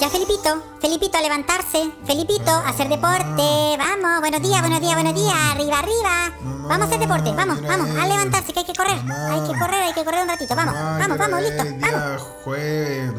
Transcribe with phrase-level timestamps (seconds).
[0.00, 1.92] Ya, Felipito, Felipito, a levantarse.
[2.06, 3.76] Felipito, a hacer deporte.
[3.76, 5.34] Vamos, buenos días, buenos días, buenos días.
[5.52, 6.32] Arriba, arriba.
[6.40, 8.96] Vamos a hacer deporte, vamos, vamos, a levantarse, que hay que correr.
[8.96, 10.56] Hay que correr, hay que correr un ratito.
[10.56, 12.22] Vamos, vamos, vamos, listo, vamos.
[12.44, 13.12] Jueves.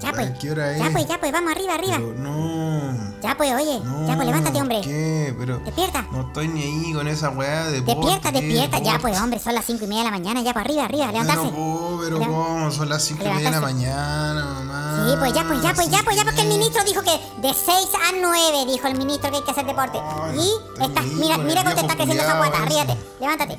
[0.00, 0.78] Ya pues, ¿Qué hora es?
[0.78, 1.96] ya pues, ya pues, vamos arriba, arriba.
[1.96, 2.94] Pero no.
[3.20, 4.80] Ya pues, oye, ya pues, levántate, hombre.
[4.82, 5.34] ¿Qué?
[5.36, 5.58] Pero.
[5.58, 6.06] Despierta.
[6.12, 8.78] No estoy ni ahí con esa weá de Despierta, despierta.
[8.78, 10.42] Ya pues, hombre, son las cinco y media de la mañana.
[10.42, 11.46] Ya pues, arriba, arriba, levantarse.
[11.46, 12.70] No puedo, pero ¿cómo?
[12.70, 14.61] Son las 5 y media de la mañana.
[15.02, 17.54] Sí, pues ya, pues ya, pues ya, pues ya, porque el ministro dijo que de
[17.54, 19.98] 6 a 9, dijo el ministro que hay que hacer deporte.
[20.00, 23.58] Ay, y estás, mira, el cómo te está creciendo esa guata, ríete, levántate.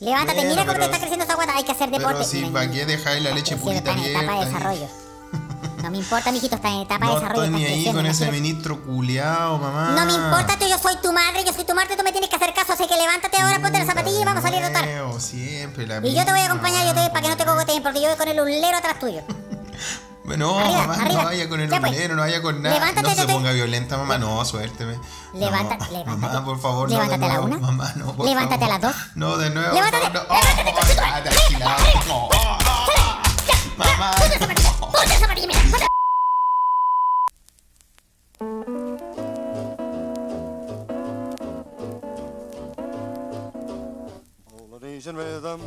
[0.00, 2.18] Levántate, Bueno, mira cómo te está creciendo esa guata, hay que hacer deporte.
[2.18, 4.88] Pero si, ¿para qué dejáis la leche purita está en etapa de desarrollo.
[5.82, 7.44] No me importa, mijito, está en etapa de No desarrollo.
[7.44, 9.94] estoy ni ahí con ese ministro culiao, mamá.
[9.96, 12.30] No me importa, tú, yo soy tu madre, yo soy tu madre, tú me tienes
[12.30, 15.20] que hacer caso, así que levántate ahora, ponte las zapatillas y vamos a salir a
[15.20, 17.44] Siempre la Y yo te voy a acompañar, yo te voy para que no te
[17.44, 19.22] cogoteen, porque yo voy con el ulero atrás tuyo.
[20.24, 21.08] No, Arriba, mamá, arriba.
[21.18, 22.08] no vaya con el Ya, pues.
[22.08, 22.74] no vaya con nada.
[22.76, 24.98] Levántate, no se te- ponga violenta, mamá, no, suélteme.
[25.34, 26.16] Levanta- no, levántate.
[26.34, 27.58] Mamá, por favor, Levántate no a la una.
[27.58, 28.82] Mamá, no, por Levántate a favor.
[28.82, 29.06] las dos.
[29.16, 29.74] No, de nuevo.
[29.74, 30.34] Levántate, no, no.
[30.34, 31.30] levántate,
[32.08, 32.58] Oh.
[33.76, 34.10] Mamá.
[34.12, 35.60] ¡Ponte las zapatillas, mira!
[35.70, 35.86] ponte-
[44.70, 45.60] Polynesian rhythm.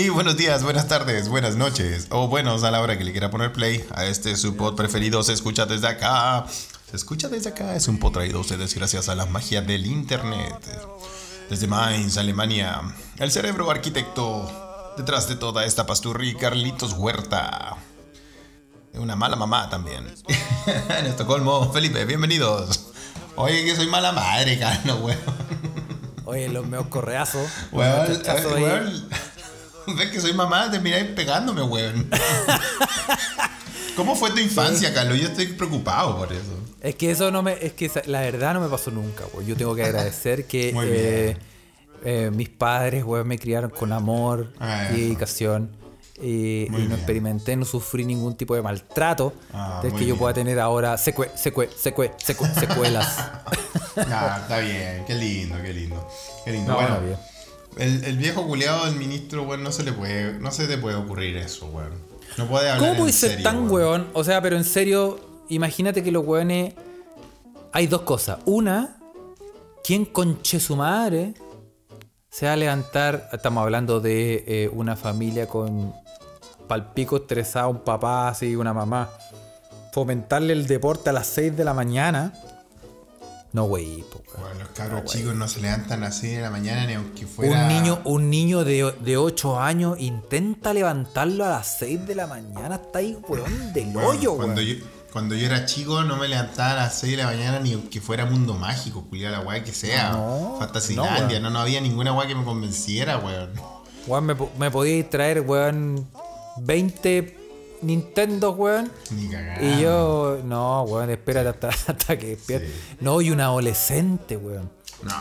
[0.00, 3.28] Y buenos días, buenas tardes, buenas noches, o buenos a la hora que le quiera
[3.28, 5.22] poner play a este su pod preferido.
[5.22, 6.46] Se escucha desde acá.
[6.90, 7.76] Se escucha desde acá.
[7.76, 10.56] Es un pod traído a ustedes gracias a la magia del internet.
[11.50, 12.80] Desde Mainz, Alemania,
[13.18, 17.76] el cerebro arquitecto detrás de toda esta pasturri, Carlitos Huerta.
[18.94, 20.06] Una mala mamá también.
[20.98, 22.86] en Estocolmo, Felipe, bienvenidos.
[23.36, 25.18] Oye, que soy mala madre, Carlos, weón.
[26.24, 27.50] Oye, los meos correazos.
[27.70, 28.06] Weón,
[29.96, 32.08] Ves que soy mamá, te miráis pegándome, weón.
[33.96, 35.18] ¿Cómo fue tu infancia, Carlos?
[35.18, 36.58] Yo estoy preocupado por eso.
[36.80, 37.52] Es que eso no me.
[37.64, 39.46] Es que la verdad no me pasó nunca, güey.
[39.46, 41.36] Yo tengo que agradecer que eh,
[42.04, 45.78] eh, mis padres, güey, me criaron con amor Ah, y dedicación.
[46.22, 46.92] Y, y no bien.
[46.92, 50.18] experimenté, no sufrí ningún tipo de maltrato Ah, del muy que yo bien.
[50.18, 53.18] pueda tener ahora secue, secue, secue, secue- secuelas.
[53.96, 56.08] Ah, está bien, qué lindo, qué lindo.
[56.44, 56.72] Qué lindo.
[56.72, 57.18] No, bueno.
[57.76, 60.96] El, el viejo culiado del ministro, weón, no se le puede, no se te puede
[60.96, 61.92] ocurrir eso, weón.
[62.36, 63.72] No puede hablar ¿Cómo puede ser serio, tan weón.
[63.72, 64.08] weón?
[64.14, 66.74] O sea, pero en serio, imagínate que los weones.
[67.72, 68.38] Hay dos cosas.
[68.46, 68.98] Una,
[69.84, 71.34] ¿quién conche su madre
[72.28, 73.28] se va a levantar?
[73.32, 75.94] Estamos hablando de eh, una familia con
[76.66, 79.08] palpico estresado, un papá así, una mamá.
[79.92, 82.32] Fomentarle el deporte a las 6 de la mañana.
[83.52, 84.04] No, güey.
[84.38, 87.62] Weón, los cabros chicos no se levantan así de la mañana ni aunque fuera.
[87.62, 92.28] Un niño, un niño de, de 8 años intenta levantarlo a las 6 de la
[92.28, 92.76] mañana.
[92.76, 94.76] Está ahí, weón, del Weón, hoyo, cuando yo,
[95.12, 98.00] cuando yo era chico no me levantaba a las 6 de la mañana ni aunque
[98.00, 100.12] fuera mundo mágico, culiar la weá que sea.
[100.12, 103.50] No, Fantasylandia, no, no, no, había ninguna weá que me convenciera, weón.
[104.06, 106.08] Weón, me, me podíais traer, weón,
[106.58, 107.39] 20
[107.82, 108.90] Nintendo, weón.
[109.10, 109.30] Ni.
[109.66, 112.68] Y yo, no, weón, espérate hasta, hasta que despierte.
[112.68, 112.96] Sí.
[113.00, 114.70] No, y un adolescente, weón.
[115.02, 115.12] No.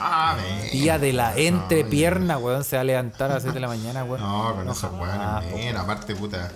[0.71, 4.03] Día de la entrepierna, weón, se va a levantar a las 7 de la mañana,
[4.03, 4.21] weón.
[4.21, 6.51] No, con esos jamás, weones, men, aparte, puta.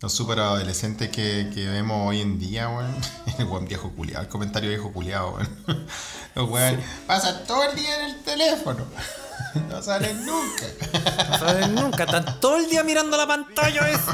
[0.00, 2.94] Los super adolescentes que, que vemos hoy en día, weón.
[3.38, 5.48] El weón viejo culiado, el comentario viejo culiado, weón.
[6.34, 8.84] Los weón pasan todo el día en el teléfono.
[9.68, 10.64] No salen nunca.
[11.30, 14.12] No saben nunca, están todo el día mirando la pantalla eso.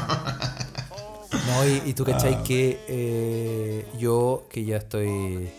[1.31, 5.49] No, y, y tú cachai que eh, yo, que ya estoy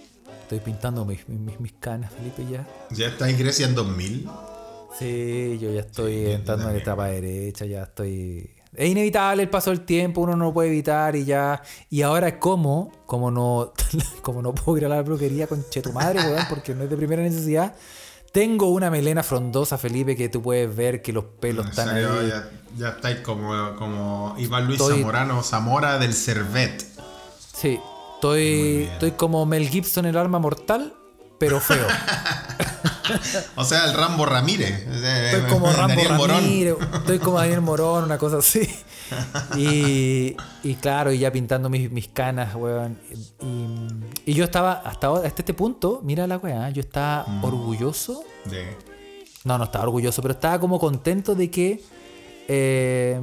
[0.46, 2.64] estoy pintando mis, mis, mis canas, Felipe, ya.
[2.90, 4.28] ¿Ya está en Grecia en 2000?
[4.96, 8.48] Sí, yo ya estoy Sí, entrando en la etapa derecha, ya estoy...
[8.72, 11.60] Es inevitable el paso del tiempo, uno no lo puede evitar y ya...
[11.90, 13.72] Y ahora como, como no,
[14.22, 16.90] como no puedo ir a la brujería con che tu madre, weón, porque no es
[16.90, 17.74] de primera necesidad,
[18.36, 22.28] tengo una melena frondosa, Felipe, que tú puedes ver que los pelos están serio, ahí.
[22.28, 26.84] ya, ya estáis como, como Iván Luis Estoy- Zamorano, Zamora del Servet.
[27.54, 27.80] Sí,
[28.16, 30.92] estoy, estoy como Mel Gibson en el arma mortal,
[31.38, 31.86] pero feo.
[33.54, 34.84] O sea, el Rambo Ramírez.
[34.88, 36.36] Estoy como Rambo Daniel Morón.
[36.38, 38.68] Ramírez, estoy como Daniel Morón, una cosa así.
[39.56, 42.98] Y, y claro, y ya pintando mis, mis canas, weón.
[43.40, 47.44] Y, y yo estaba, hasta, ahora- hasta este punto, mira la weá, yo estaba Mm.
[47.44, 48.24] orgulloso.
[48.44, 48.76] De-
[49.44, 51.84] No, no estaba orgulloso, pero estaba como contento de que
[52.48, 53.20] eh,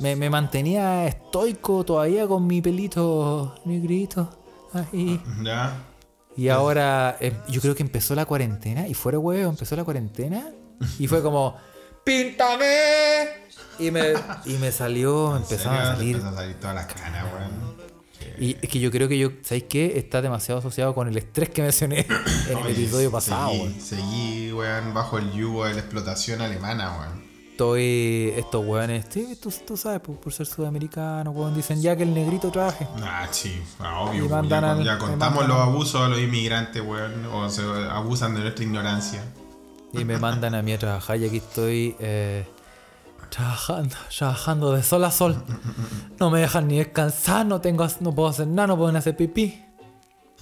[0.00, 4.28] me, me mantenía estoico todavía con mi pelito negrito.
[4.72, 5.20] Ahí.
[5.44, 5.84] ¿Ya?
[6.36, 10.50] Y ahora eh, yo creo que empezó la cuarentena y fuera huevo, empezó la cuarentena
[10.98, 11.56] y fue como
[12.04, 13.50] ¡Píntame!
[13.78, 16.16] Y me, y me salió, ¿En empezaron a salir.
[16.16, 17.80] empezaron a salir todas las canas, weón.
[18.38, 19.98] Y es que yo creo que yo, ¿sabéis qué?
[19.98, 22.06] Está demasiado asociado con el estrés que mencioné
[22.48, 23.80] en el Oye, episodio pasado, weón.
[23.80, 27.29] Seguí, weón, bajo el yugo de la explotación alemana, weón.
[27.64, 28.32] Estoy.
[28.36, 32.14] Estos weones, sí, tú, tú sabes, por, por ser sudamericano, weón, dicen ya que el
[32.14, 32.88] negrito trabaje.
[33.02, 34.26] Ah, sí, ah, obvio.
[34.30, 37.26] Ya, al- ya y contamos los abusos a los inmigrantes, weón.
[37.26, 39.22] O se abusan de nuestra ignorancia.
[39.92, 42.46] Y me mandan a mí a trabajar y aquí estoy eh,
[43.28, 45.44] trabajando, trabajando de sol a sol.
[46.18, 49.62] No me dejan ni descansar, no tengo, no puedo hacer nada, no puedo hacer pipí.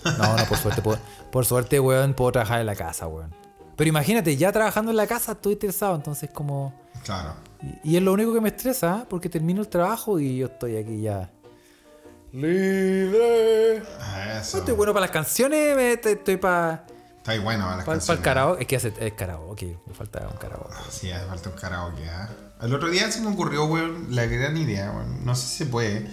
[0.05, 1.00] No, no, por suerte, puedo-
[1.32, 3.35] por suerte, weón, puedo trabajar en la casa, weón.
[3.75, 6.87] Pero imagínate, ya trabajando en la casa estoy estresado, entonces como...
[7.09, 7.35] Claro.
[7.85, 9.07] Y, y es lo único que me estresa, ¿eh?
[9.09, 11.31] porque termino el trabajo y yo estoy aquí ya...
[12.33, 13.83] Libre.
[14.01, 14.59] Ah, Eso.
[14.59, 16.85] Estoy bueno para las canciones, me- estoy, estoy para...
[17.17, 18.23] Está bueno las Para el canciones.
[18.25, 20.75] karaoke, es que hace, es karaoke, me falta un karaoke.
[20.91, 22.29] Sí, hace falta un karaoke, ¿ah?
[22.63, 25.25] El otro día se me ocurrió, weón, la gran idea, weón.
[25.25, 26.07] No sé si se puede.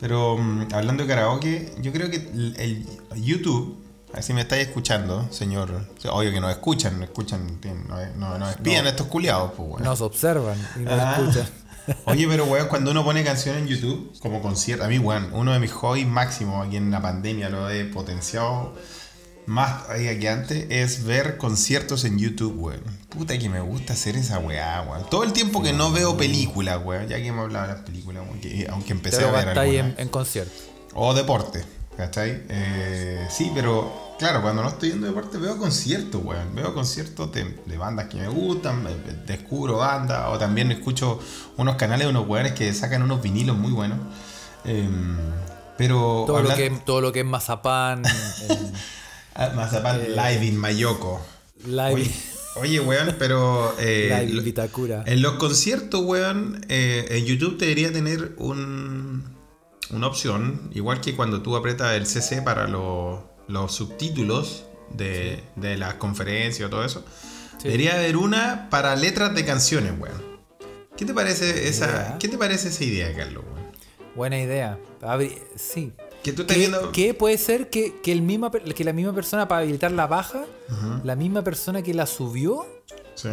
[0.00, 3.79] Pero mm, hablando de karaoke, yo creo que el, el YouTube,
[4.20, 5.86] si me estáis escuchando, señor.
[6.10, 9.82] Obvio que nos escuchan, nos escuchan, tienen- no, no, nos espían estos culiados, pues, weón.
[9.84, 11.16] Nos observan y nos Ah.
[11.18, 11.48] escuchan.
[12.04, 15.52] Oye, pero weón, cuando uno pone canciones en YouTube, como concierto, a mí, weón, uno
[15.52, 18.74] de mis hobbies máximos aquí en la pandemia, lo he potenciado
[19.46, 22.82] más todavía que antes, es ver conciertos en YouTube, weón.
[23.08, 25.08] Puta que me gusta hacer esa weá, weón.
[25.10, 28.22] Todo el tiempo que no veo películas, weón, ya que hemos hablado de las películas,
[28.26, 29.98] weón, que- aunque empecé a ver gastáis en, algunas.
[30.00, 30.52] en concierto.
[30.94, 31.64] O deporte,
[32.00, 32.42] ¿cachai?
[32.48, 36.54] Eh, sí, pero claro, cuando no estoy viendo deporte veo conciertos, weón.
[36.54, 38.86] Veo conciertos de, de bandas que me gustan,
[39.26, 41.20] descubro bandas, o también escucho
[41.58, 43.98] unos canales de unos weones que sacan unos vinilos muy buenos.
[44.64, 45.16] Em,
[45.76, 48.02] pero Todo, lo que, todo lo que es mazapán,
[49.34, 51.20] Ah, Mazapán Live in Mayoko.
[51.64, 52.10] live, Oye,
[52.56, 55.02] oye, weón, pero eh, live en Vitacura.
[55.06, 59.24] en los conciertos, weón, eh, en YouTube debería tener un,
[59.92, 65.76] una opción, igual que cuando tú apretas el CC para los- los subtítulos de, de
[65.76, 67.04] las conferencias o todo eso.
[67.58, 67.64] Sí.
[67.64, 70.30] Debería haber una para letras de canciones, weón.
[70.96, 72.16] ¿Qué te parece esa, idea.
[72.18, 73.44] ¿qué te parece esa idea, Carlos?
[73.44, 73.70] weón?
[74.14, 74.78] Buena idea.
[75.02, 75.92] Abri- sí.
[76.22, 76.92] Que tú estás ¿Qué, viendo...
[76.92, 80.44] qué puede ser que, que el misma, que la misma persona para habilitar la baja,
[81.04, 82.66] la misma persona que la subió,
[83.14, 83.28] Sí.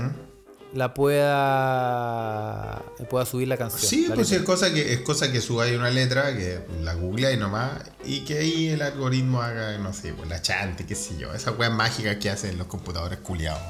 [0.74, 3.90] La pueda, pueda subir la canción?
[3.90, 4.44] Sí, la pues letra?
[4.44, 7.72] es cosa que es cosa que suba ahí una letra, que la googleáis nomás,
[8.06, 11.58] y que ahí el algoritmo haga, no sé, pues la chante, qué sé yo, esas
[11.58, 13.62] weas mágicas que hacen los computadores culiados.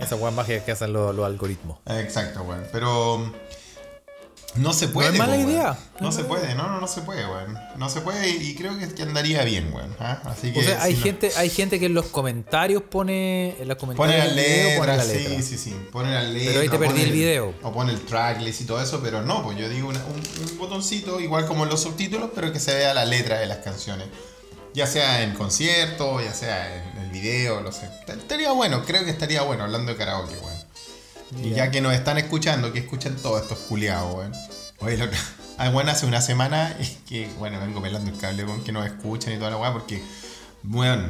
[0.00, 1.78] Esa weá mágica que hacen los, los algoritmos.
[1.86, 2.64] Exacto, weón.
[2.72, 3.32] Pero
[4.56, 5.10] no se puede.
[5.12, 5.78] es mala po, idea.
[6.00, 7.58] No, No se puede, no, no, no se puede, weón.
[7.76, 9.94] No se puede y creo que, que andaría bien, weón.
[9.98, 10.20] ¿ah?
[10.24, 13.56] Así que O sea, hay si no- gente, hay gente que en los comentarios pone,
[13.60, 15.36] en los comentarios Pone del video pone la letra.
[15.36, 15.76] sí, sí, sí.
[15.90, 16.46] Pone las letras.
[16.48, 17.54] Pero ahí te o perdí pone el video.
[17.62, 20.16] O pone el tracklist y todo eso, pero no, pues yo digo una- un,
[20.50, 23.58] un botoncito, igual como en los subtítulos, pero que se vea la letra de las
[23.58, 24.08] canciones.
[24.74, 27.88] Ya sea en concierto, ya sea en el video, no sé.
[28.08, 30.51] Estaría bueno, creo que estaría bueno hablando de karaoke, weón.
[31.40, 34.32] Y ya que nos están escuchando, que escuchan todos estos culiados, weón.
[34.80, 35.06] Oye, lo,
[35.58, 38.86] ah, bueno, hace una semana y que, bueno, vengo pelando el cable con que nos
[38.86, 40.02] escuchan y toda la weá, porque,
[40.62, 41.04] bueno,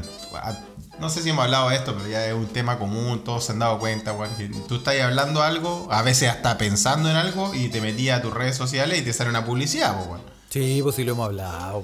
[1.00, 3.52] no sé si hemos hablado de esto, pero ya es un tema común, todos se
[3.52, 4.30] han dado cuenta, weón,
[4.68, 8.32] tú estás hablando algo, a veces hasta pensando en algo, y te metías a tus
[8.32, 10.20] redes sociales y te sale una publicidad, weón.
[10.50, 11.82] Sí, pues sí lo hemos hablado.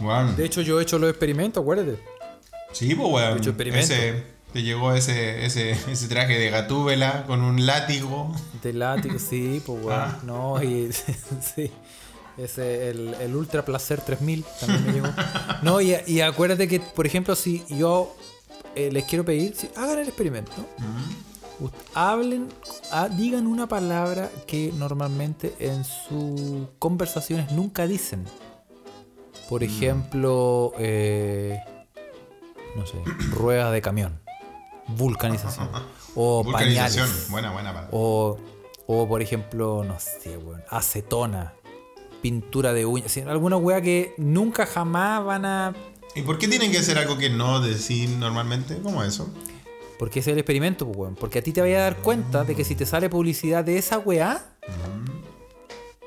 [0.00, 0.36] Weón.
[0.36, 1.98] De hecho, yo he hecho los experimentos, acuérdate.
[2.72, 3.38] Sí, pues, weón.
[3.38, 3.92] hecho experimento.
[3.92, 8.34] Ese, te llegó ese, ese, ese traje de gatúbela con un látigo.
[8.60, 10.00] De látigo, sí, pues weón.
[10.00, 10.18] Ah.
[10.24, 10.90] No, y
[11.54, 11.70] sí.
[12.36, 15.08] Ese, el, el Ultra Placer 3000 también me llegó.
[15.62, 18.16] No, y, y acuérdate que, por ejemplo, si yo
[18.74, 20.52] eh, les quiero pedir, si, hagan el experimento.
[21.94, 22.48] Hablen,
[22.90, 28.24] ah, digan una palabra que normalmente en sus conversaciones nunca dicen.
[29.48, 31.60] Por ejemplo, eh,
[32.76, 32.96] no sé,
[33.30, 34.20] ruedas de camión,
[34.88, 35.68] vulcanización
[36.14, 37.06] o Vulcanización.
[37.06, 37.30] pañales.
[37.30, 37.90] Buena, buena palabra.
[37.92, 38.38] O,
[38.86, 41.54] o por ejemplo, no sé, weón, acetona,
[42.22, 45.74] pintura de uñas, alguna weá que nunca jamás van a.
[46.14, 48.78] ¿Y por qué tienen que hacer algo que no decir normalmente?
[48.82, 49.28] ¿Cómo eso?
[49.98, 51.14] Porque ese es el experimento, pues, weón.
[51.16, 53.78] Porque a ti te vayas a dar cuenta de que si te sale publicidad de
[53.78, 54.52] esa weá,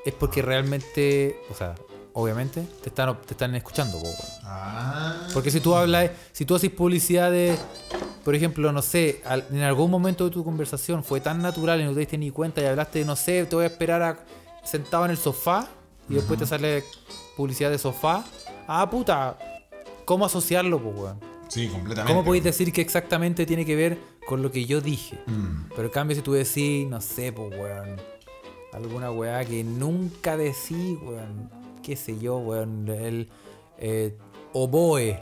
[0.04, 1.74] es porque realmente, o sea,
[2.14, 4.32] obviamente, te están, te están escuchando, pues, weón.
[4.44, 5.28] Ah.
[5.32, 7.56] Porque si tú hablas, si tú haces publicidad de,
[8.24, 11.84] por ejemplo, no sé, al- en algún momento de tu conversación fue tan natural y
[11.84, 14.18] no te diste ni cuenta y hablaste de, no sé, te voy a esperar a,
[14.64, 15.68] sentado en el sofá
[16.08, 16.84] y después te sale
[17.36, 18.24] publicidad de sofá.
[18.68, 19.36] Ah, puta,
[20.04, 21.20] ¿cómo asociarlo, pues, weón?
[21.48, 22.12] Sí, completamente.
[22.12, 25.18] ¿Cómo podéis decir que exactamente tiene que ver con lo que yo dije?
[25.26, 25.68] Mm.
[25.70, 27.96] Pero en cambio, si tú decís, no sé, pues, weón,
[28.72, 31.50] alguna weá que nunca decís, weón.
[31.82, 33.28] qué sé yo, weón, el
[33.78, 34.16] eh,
[34.52, 35.20] oboe,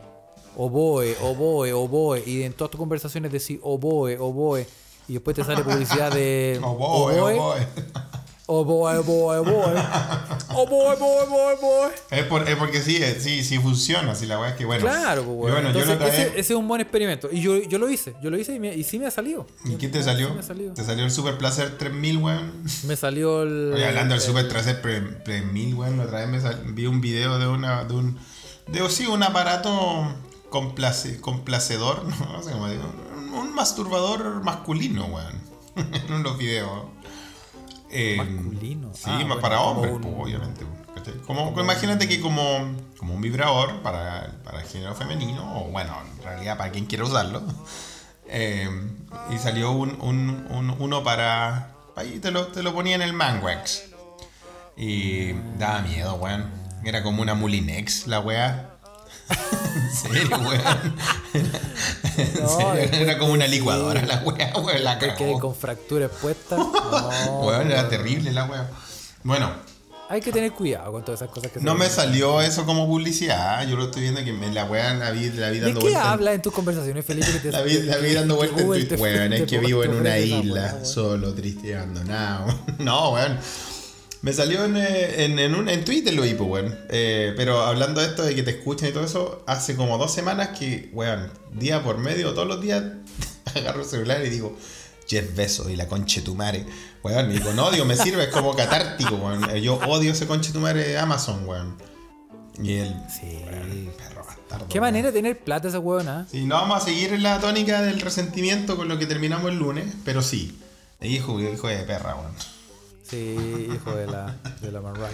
[0.57, 4.67] oboe, oboe, oboe, y en todas tus conversaciones decís oboe, oboe,
[5.09, 7.35] y después te sale publicidad de Oh boy, oh boy.
[7.39, 7.67] oboe,
[8.47, 9.77] oboe, oboe, oboe,
[10.55, 11.91] oboe, oboe, oboe.
[12.11, 14.15] Es, por- es porque sí, sí, sí funciona.
[14.15, 14.83] Si la weá es que bueno.
[14.83, 17.29] Claro, pues, bueno, Entonces, ese, ese es un buen experimento.
[17.31, 19.47] Y yo, yo lo hice, yo lo hice y, me- y sí me ha salido.
[19.65, 20.35] ¿Y qué te Sí salió?
[20.35, 20.75] me ha salido.
[20.75, 22.53] Te salió el Super Placer 3000, weón.
[22.87, 23.73] Me salió el.
[23.75, 24.81] Oye, hablando del el- Super Placer
[25.25, 27.85] 3000, weón, la otra vez me sal- vi un video de una.
[27.85, 28.19] de un.
[28.67, 30.13] de sí, un aparato
[30.51, 32.85] complace- complacedor, no sé cómo digo.
[33.35, 35.41] Un, masturbador masculino, weón.
[36.09, 36.85] en los videos.
[37.91, 38.93] Eh, Masculino.
[38.95, 40.65] Sí, Ah, bueno, para como hombres, un- pues, obviamente.
[40.95, 41.15] ¿cachai?
[41.27, 42.43] Como, imagínate que como,
[42.99, 47.05] como un vibrador para, para el género femenino, o bueno, en realidad para quien quiera
[47.05, 47.43] usarlo.
[48.33, 48.69] Eh,
[49.35, 51.73] y salió un, un- un- uno para.
[51.97, 53.87] Ahí te lo, te lo ponía en el Manwax.
[54.77, 56.49] Y daba miedo, weón.
[56.85, 58.77] Era como una Mulinex, la weá.
[59.75, 60.95] En serio, weón.
[61.35, 63.53] En No, serio, era como una sí.
[63.53, 64.85] licuadora la weá, weón.
[64.85, 65.39] La cagó.
[65.39, 66.59] con fracturas puestas.
[67.27, 68.69] No, Weón, era terrible la weá.
[69.23, 69.51] Bueno,
[70.09, 71.91] Hay que tener cuidado con todas esas cosas que se no me ven.
[71.95, 73.65] salió eso como publicidad.
[73.69, 75.91] Yo lo estoy viendo que me, la weá la vi, la vi ¿De dando qué
[75.93, 76.35] vueltas.
[76.35, 77.31] en- tus conversaciones, Felipe?
[77.33, 79.95] Que te, La vi, la vi dando vueltas en te- Weón, es que vivo en
[79.95, 82.53] una isla, solo, triste y abandonado.
[82.79, 83.39] No, weón.
[84.23, 86.79] Me salió en, eh, en, en, un, en Twitter lo vi, pues, weón.
[86.91, 90.13] Eh, pero hablando de esto de que te escuchan y todo eso, hace como dos
[90.13, 92.83] semanas que, weón, día por medio, todos los días,
[93.55, 94.57] agarro el celular y digo,
[95.09, 96.67] Jeff Bezos y la conche tu madre.
[97.03, 99.49] Weón, y no odio, me sirve, es como catártico, weón.
[99.51, 101.77] Eh, Yo odio ese conche tu madre de Amazon, weón.
[102.63, 103.39] Y el Sí.
[103.97, 104.67] perro bastardo.
[104.69, 104.93] Qué weón.
[104.93, 106.27] manera de tener plata esa huevona.
[106.31, 109.57] Sí, no vamos a seguir en la tónica del resentimiento con lo que terminamos el
[109.59, 110.59] lunes, pero sí.
[111.01, 112.35] Hijo, hijo de perra, weón.
[113.11, 115.13] Sí, hijo de la, de la Marrax.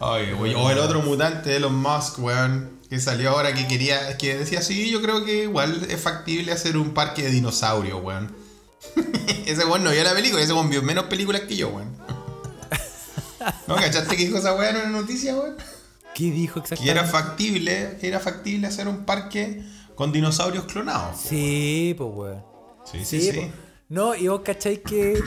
[0.00, 4.60] Oye, o el otro mutante, Elon Musk, weón, que salió ahora que quería, que decía,
[4.60, 8.34] sí, yo creo que igual es factible hacer un parque de dinosaurios, weón.
[9.46, 11.96] ese weón no vio la película, ese weón vio menos películas que yo, weón.
[13.66, 15.56] ¿No cachaste que dijo esa weón en una noticia, weón?
[16.14, 16.90] ¿Qué dijo Que exactamente?
[16.90, 19.62] era factible, que era factible hacer un parque
[19.94, 21.18] con dinosaurios clonados.
[21.18, 22.44] Sí, pues weón.
[22.84, 23.50] Sí, Sí, po.
[23.88, 25.22] No, y vos cacháis que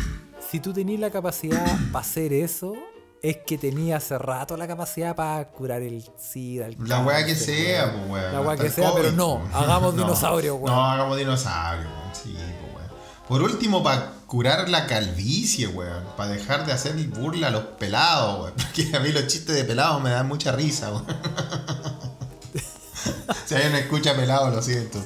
[0.50, 2.74] si tú tenés la capacidad para hacer eso,
[3.22, 7.36] es que tenías hace rato la capacidad para curar el SIDA, el La weá que
[7.36, 8.34] sea, pues weón.
[8.34, 10.76] La weá que sea, pero no, hagamos No, dinosaurios, weón.
[10.76, 12.16] No, hagamos dinosaurios, weón.
[12.16, 12.90] Sí, pues weón.
[13.28, 16.04] Por último, para curar la calvicie, weón.
[16.16, 18.54] Para dejar de hacer burla a los pelados, weón.
[18.58, 21.06] Porque a mí los chistes de pelados me dan mucha risa, weón.
[23.46, 25.00] si alguien me escucha pelado, lo siento.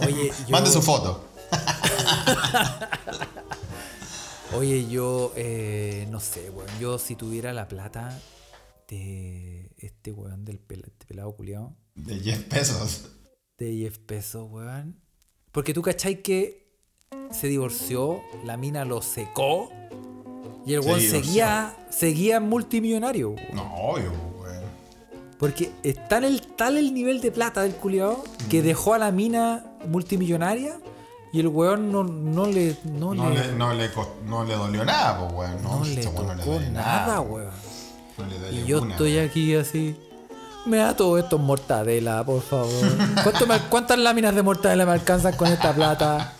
[0.00, 1.28] Oye, yo, Mande su foto.
[4.56, 6.68] Oye, yo eh, no sé, weón.
[6.80, 8.20] Yo si tuviera la plata
[8.88, 13.10] de este weón del pel- este pelado culiao, De 10 pesos.
[13.58, 15.00] de Jeff Bezos, weón.
[15.52, 16.68] Porque tú cachai que
[17.30, 19.70] se divorció, la mina lo secó
[20.66, 23.30] y el weón seguía, seguía multimillonario.
[23.30, 23.54] weón.
[23.54, 24.64] No, obvio, weón.
[25.38, 29.10] Porque es tal el, tal el nivel de plata del culiao que dejó a la
[29.10, 30.80] mina multimillonaria
[31.34, 33.90] y el weón no, no le, no No le, le, no, le,
[34.28, 35.62] no le dolió nada, pues weón.
[35.64, 37.50] No, le no tocó duele nada, weón.
[38.16, 39.96] No le duele Y yo una, estoy aquí así.
[40.64, 42.70] Me da todo esto en mortadela, por favor.
[43.24, 46.34] ¿Cuánto me- ¿Cuántas láminas de mortadela me alcanzan con esta plata?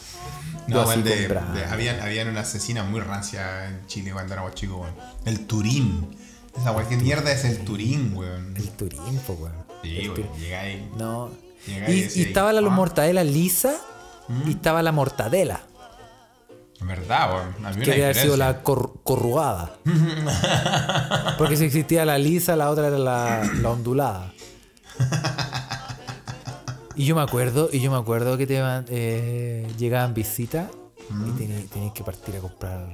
[0.69, 4.77] No, weón, de, de- habían, habían una asesina muy rancia en Chile cuando éramos chicos,
[4.81, 4.95] weón.
[5.25, 6.17] El Turín.
[6.57, 8.55] Esa weón, ¿qué mierda es el Turín, weón?
[8.57, 9.55] El Turín, po, weón.
[9.83, 10.89] Sí, El weón, llega ahí.
[10.97, 11.31] No.
[11.67, 12.71] Llega Y, y y estaba la ah.
[12.71, 13.75] mortadela lisa
[14.47, 15.61] y estaba la mortadela.
[16.81, 17.67] Verdad, weón.
[17.67, 19.77] Había Que debe haber sido la cor- corrugada.
[21.39, 24.33] Porque si existía la lisa, la otra era la, la ondulada.
[26.97, 28.57] Y yo me acuerdo, y yo me acuerdo que te
[28.89, 30.69] eh, llegaban visitas
[31.11, 32.89] y tenías, tenías que partir a comprar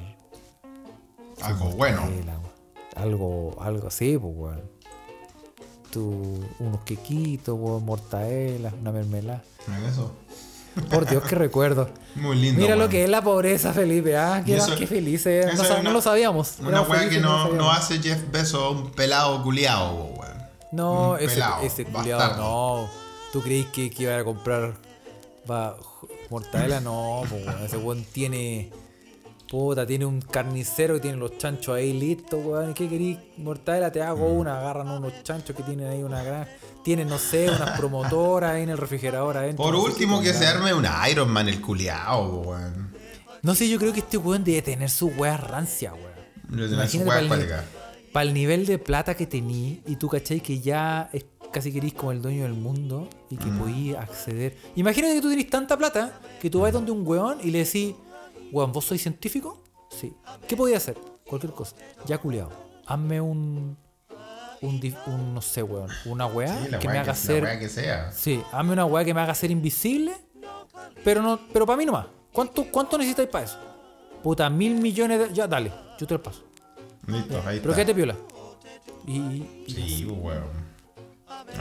[1.43, 2.09] Algo bueno.
[2.97, 4.63] algo, algo así, pues weón.
[5.91, 9.43] Tú, unos quequitos, weón, mortadela, una mermelada.
[9.87, 10.15] Eso.
[10.89, 11.91] Por Dios, qué recuerdo.
[12.15, 12.61] Muy lindo.
[12.61, 14.17] Mira lo que es la pobreza, Felipe.
[14.17, 15.47] Ah, qué, eso- qué felices.
[15.53, 16.55] eso No, lo sabíamos.
[16.61, 20.31] Una weá que no, hace Jeff Bezos un pelado culiao, weón.
[20.73, 22.89] No, un ese, pelado, ese culiado, no.
[23.33, 24.75] ¿Tú creís que, que iba a comprar
[25.51, 25.77] va,
[26.31, 26.81] mortadela?
[26.81, 27.65] No, pues, weón.
[27.65, 28.71] Ese weón tiene.
[29.49, 32.71] Puta, tiene un carnicero que tiene los chanchos ahí listos, weón.
[32.71, 33.19] ¿Y ¿Qué querís?
[33.39, 34.37] Mortadela, te hago Mm.
[34.39, 34.61] una.
[34.61, 36.47] Agarran unos chanchos que tienen ahí una gran.
[36.83, 39.65] Tienen, no sé, unas promotoras ahí en el refrigerador adentro.
[39.65, 42.95] Por último, que se arme un Iron Man el culiao, weón.
[43.43, 46.11] No sé, yo creo que este weón debe tener su weá rancia, weón.
[46.49, 47.65] Debe tener su Imagínate para el,
[48.13, 51.79] para el nivel de plata que tení y tú cachai que ya es casi que
[51.79, 54.57] eres como el dueño del mundo y que podías acceder.
[54.77, 57.95] Imagínate que tú tenés tanta plata que tú vas donde un weón y le decís,
[58.53, 59.63] weón, ¿vos sois científico?
[59.91, 60.15] Sí.
[60.47, 60.97] ¿Qué podía hacer?
[61.27, 61.77] Cualquier cosa.
[62.07, 62.51] Ya culiado.
[62.87, 63.77] Hazme un,
[64.63, 67.43] un, no sé, weón, una weá Sí, que me haga que, ser...
[67.45, 68.13] weá que sea.
[68.13, 70.15] Sí, hazme una weá que me haga ser invisible,
[71.05, 72.07] pero no, pero para mí nomás.
[72.33, 73.59] ¿Cuánto, cuánto necesitáis para eso?
[74.23, 75.35] Puta, mil millones de.
[75.35, 76.43] Ya, dale, yo te lo paso.
[77.07, 77.75] Listo, ahí Pero está.
[77.77, 78.15] quédate piola.
[79.07, 80.71] Y, y, Sí, weón.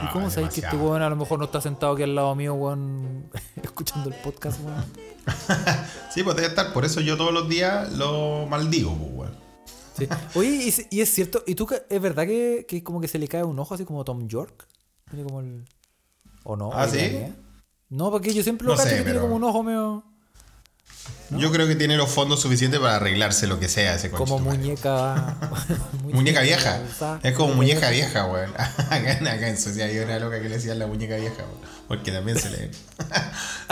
[0.02, 2.34] ¿y cómo sabéis que este weón a lo mejor no está sentado aquí al lado
[2.34, 3.30] mío, weón,
[3.62, 4.84] escuchando el podcast, weón?
[6.14, 6.72] Sí, pues debe estar.
[6.72, 9.49] Por eso yo todos los días lo maldigo, pues, weón.
[10.00, 10.08] Sí.
[10.34, 10.48] Oye,
[10.90, 13.44] y, y es cierto, ¿y tú es verdad que, que como que se le cae
[13.44, 14.66] un ojo así como Tom York?
[15.08, 15.64] Tiene como el.
[16.44, 16.70] ¿O no?
[16.72, 17.26] ¿Ah, ¿O sí?
[17.88, 20.04] No, porque yo siempre lo No cacho sé, que tiene como un ojo medio.
[21.30, 24.58] Yo creo que tiene los fondos suficientes para arreglarse lo que sea ese Como conchetumare.
[24.58, 25.36] muñeca.
[26.12, 26.80] Muñeca vieja.
[27.22, 28.52] Es como muñeca vieja, weón.
[28.56, 31.70] Acá, en- acá en Suecia hay una loca que le decían la muñeca vieja, weón.
[31.86, 32.70] Porque también se le,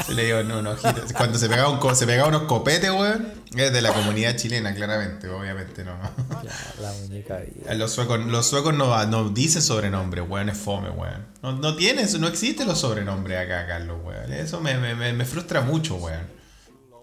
[0.05, 1.03] se le dio un, un ojito.
[1.17, 5.29] Cuando se pegaba, un, se pegaba unos copetes, weón, es de la comunidad chilena, claramente,
[5.29, 5.97] obviamente, no.
[6.43, 6.50] Ya,
[6.83, 7.75] la muñeca vieja.
[7.75, 11.27] Los suecos, los suecos no, no dicen sobrenombre, weón, es fome, weón.
[11.43, 14.33] No, no tienes, no existen los sobrenombres acá, Carlos, weón.
[14.33, 16.38] Eso me, me, me frustra mucho, weón.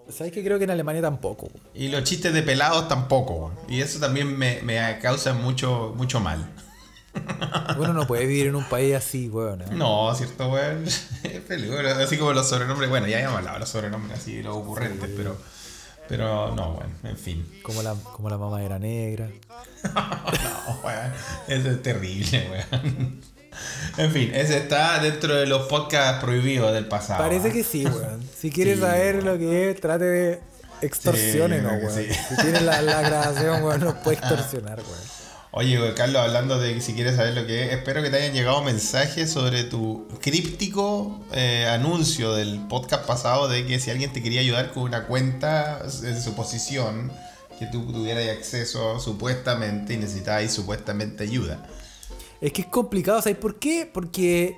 [0.08, 1.48] ¿Sabes que creo que en Alemania tampoco?
[1.74, 3.52] Y los chistes de pelados tampoco.
[3.68, 6.48] Y eso también me, me causa mucho, mucho mal.
[7.76, 9.62] Bueno, no puede vivir en un país así, weón.
[9.62, 9.66] ¿eh?
[9.72, 10.84] No, cierto, weón.
[11.22, 11.98] Es peligroso.
[11.98, 12.88] Así como los sobrenombres.
[12.90, 15.36] Bueno, ya habíamos hablado de los sobrenombres así, los ocurrentes, pero.
[16.08, 17.60] Pero no, bueno, en fin.
[17.62, 19.28] Como la, como la mamá era negra.
[19.86, 21.12] No, weón.
[21.48, 23.20] Eso es terrible, weón.
[23.98, 27.22] En fin, ese está dentro de los podcasts prohibidos del pasado.
[27.22, 27.52] Parece ¿ah?
[27.52, 28.22] que sí, weón.
[28.38, 29.26] Si quieres Sí, saber weón.
[29.26, 30.40] lo que es, trate de
[30.82, 31.94] extorsiones, Sí, weón.
[31.94, 32.06] sí.
[32.28, 35.16] Si tienes la, la grabación, weón, nos puede extorsionar, weón.
[35.52, 38.62] Oye, Carlos, hablando de si quieres saber lo que es, espero que te hayan llegado
[38.62, 44.42] mensajes sobre tu críptico eh, anuncio del podcast pasado de que si alguien te quería
[44.42, 47.10] ayudar con una cuenta en su posición,
[47.58, 51.66] que tú tuvieras acceso supuestamente y necesitabas supuestamente ayuda.
[52.46, 53.90] Es que es complicado, ¿sabes por qué?
[53.92, 54.56] Porque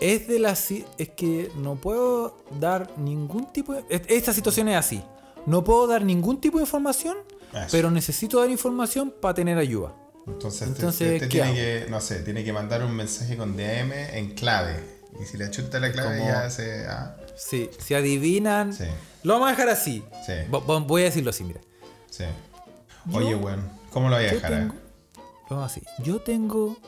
[0.00, 0.70] es de las.
[0.70, 3.84] Es que no puedo dar ningún tipo de.
[3.90, 5.02] es- Esta situación es así.
[5.46, 7.16] No puedo dar ningún tipo de información,
[7.52, 7.66] Eso.
[7.70, 9.92] pero necesito dar información para tener ayuda.
[10.26, 11.54] Entonces, Entonces, te, te ¿qué tiene hago?
[11.56, 14.82] que, no sé, tiene que mandar un mensaje con DM en clave.
[15.20, 16.86] Y si le chuta la clave Como- ya se...
[16.86, 18.72] ah, Sí, si adivinan.
[18.72, 18.84] Sí.
[19.24, 20.02] Lo vamos a dejar así.
[20.24, 20.32] Sí.
[20.50, 21.60] Vo- vo- Voy a decirlo así, mira.
[22.08, 22.24] sí.
[23.12, 23.62] Oye, bueno,
[23.92, 24.52] ¿cómo lo voy a dejar?
[24.52, 24.56] eh?
[24.56, 24.74] tengo.
[25.50, 25.82] Vamos así.
[26.02, 26.78] Yo tengo.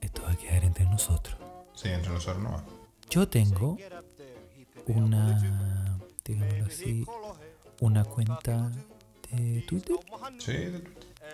[0.00, 1.36] Esto va a quedar entre nosotros.
[1.74, 2.62] Sí, entre los hornos.
[3.08, 3.76] Yo tengo
[4.86, 5.98] una.
[6.24, 7.04] Digámoslo así.
[7.80, 8.70] Una cuenta
[9.32, 9.96] de Twitter
[10.38, 10.52] Sí,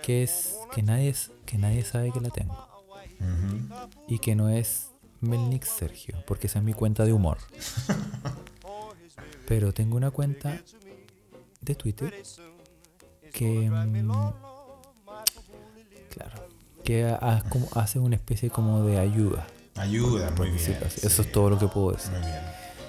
[0.03, 0.57] que es.
[0.73, 2.57] que nadie, es- que nadie sabe que la tengo.
[4.09, 7.39] Y que no es Melnik Sergio, porque esa es mi cuenta de humor.
[9.49, 10.61] Pero tengo una cuenta
[11.61, 12.15] de Twitter
[13.33, 13.71] que.
[13.71, 14.33] mm,
[16.11, 16.46] Claro.
[16.87, 19.47] Que ha- como- hace una especie como de ayuda.
[19.77, 20.79] ayuda, muy bien.
[21.03, 22.11] Eso es todo lo que puedo decir.
[22.13, 22.41] Muy bien.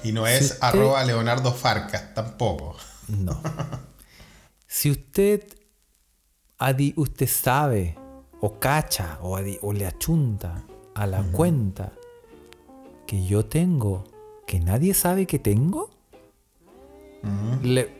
[0.03, 2.75] Y no es usted- arroba Leonardo Farcas tampoco.
[3.07, 3.41] No.
[4.67, 5.43] si usted
[6.59, 7.97] adi- usted sabe
[8.39, 10.63] o cacha o, adi- o le achunta
[10.95, 11.91] a la cuenta
[13.07, 14.03] que yo tengo
[14.45, 15.89] que nadie sabe que tengo,
[17.63, 17.96] le,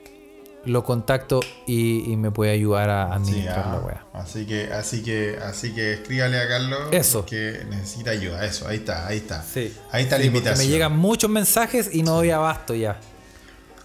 [0.68, 4.06] lo contacto y, y me puede ayudar a Sí, administrar ah, la wea.
[4.14, 7.26] así que, así que, así que escríbale a Carlos Eso.
[7.26, 8.46] que necesita ayuda.
[8.46, 9.42] Eso, ahí está, ahí está.
[9.44, 9.74] Sí.
[9.92, 10.68] Ahí está Sí, la invitación.
[10.68, 13.00] Me llegan muchos mensajes y no doy abasto ya.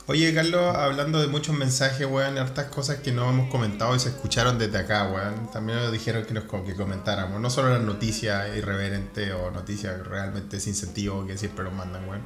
[0.09, 4.09] Oye, Carlos, hablando de muchos mensajes, weón, hartas cosas que no hemos comentado y se
[4.09, 5.49] escucharon desde acá, weón.
[5.53, 7.41] También nos dijeron que nos que comentáramos.
[7.41, 12.23] No solo las noticias irreverentes o noticias realmente sin sentido que siempre nos mandan, weón.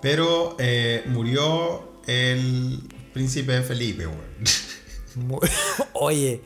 [0.00, 2.80] Pero eh, murió el
[3.14, 5.40] príncipe Felipe, weón.
[5.94, 6.42] Oye,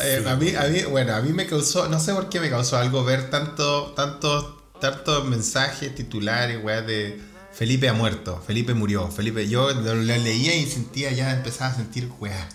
[0.00, 2.50] Eh, a, mí, a mí, bueno, a mí me causó, no sé por qué me
[2.50, 7.20] causó algo ver tanto, tantos, tantos mensajes titulares, weá, de
[7.52, 11.76] Felipe ha muerto, Felipe murió, Felipe, yo lo, lo leía y sentía, ya empezaba a
[11.76, 12.48] sentir weá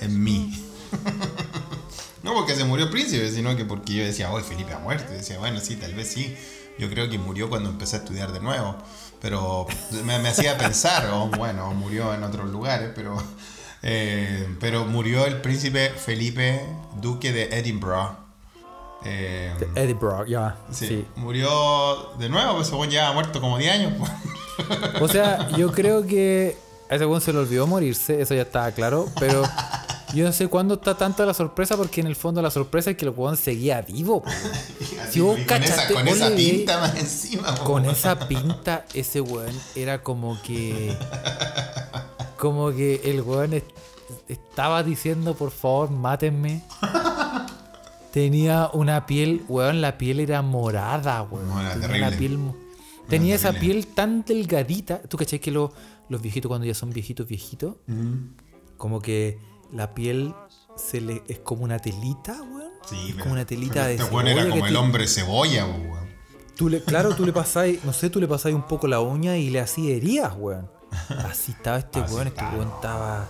[0.00, 0.64] en mí.
[2.22, 5.12] no porque se murió el príncipe, sino que porque yo decía, oh, Felipe ha muerto.
[5.12, 6.34] Y decía, bueno, sí, tal vez sí.
[6.78, 8.76] Yo creo que murió cuando empecé a estudiar de nuevo.
[9.24, 9.66] Pero
[10.04, 13.16] me, me hacía pensar, o bueno, murió en otros lugares, pero,
[13.82, 16.60] eh, pero murió el príncipe Felipe,
[17.00, 18.10] duque de Edinburgh.
[19.02, 20.58] Eh, Edinburgh, ya.
[20.70, 21.06] sí, sí.
[21.16, 23.92] Murió de nuevo, pues según ya ha muerto como 10 años.
[23.98, 24.10] pues.
[25.00, 26.58] O sea, yo creo que
[26.90, 29.42] a ese se le olvidó morirse, eso ya estaba claro, pero
[30.14, 32.96] Yo no sé cuándo está tanta la sorpresa, porque en el fondo la sorpresa es
[32.96, 34.22] que el weón seguía vivo.
[34.22, 34.52] po, weón.
[35.02, 37.54] Así, Si vos y con esa, con esa pinta más encima.
[37.64, 40.96] Con esa pinta, ese weón era como que.
[42.38, 43.66] Como que el weón est-
[44.28, 46.62] estaba diciendo, por favor, mátenme.
[48.12, 51.48] Tenía una piel, weón, la piel era morada, weón.
[51.48, 52.36] No, era Tenía terrible.
[52.36, 52.64] una piel
[53.08, 53.74] Tenía esa terrible.
[53.82, 55.02] piel tan delgadita.
[55.02, 55.72] ¿Tú cachai que lo-
[56.08, 57.74] los viejitos, cuando ya son viejitos, viejitos,
[58.76, 59.38] como que
[59.74, 60.34] la piel
[60.76, 62.70] se le, es como una telita, weón?
[62.88, 65.66] Sí, es como una telita de Este era cebolla que como el te- hombre cebolla,
[65.66, 66.14] weón.
[66.56, 69.36] Tú le, claro, tú le pasáis, no sé, tú le pasáis un poco la uña
[69.36, 70.70] y le hacías heridas, weón.
[71.28, 73.26] Así estaba este Así weón, este weón estaba,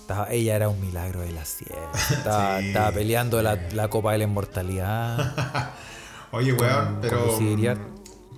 [0.00, 1.90] estaba- Ella era un milagro de la ciega.
[2.10, 5.72] Estaba, Sí, estaba peleando la, la copa de la inmortalidad.
[6.32, 7.26] Oye, weón, pero.
[7.26, 7.78] con Siriar.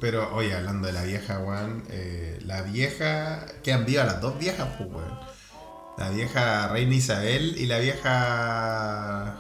[0.01, 3.47] Pero, oye, hablando de la vieja, weón, eh, la vieja.
[3.63, 5.19] Quedan vivas las dos viejas, pues, weón.
[5.97, 9.37] La vieja reina Isabel y la vieja.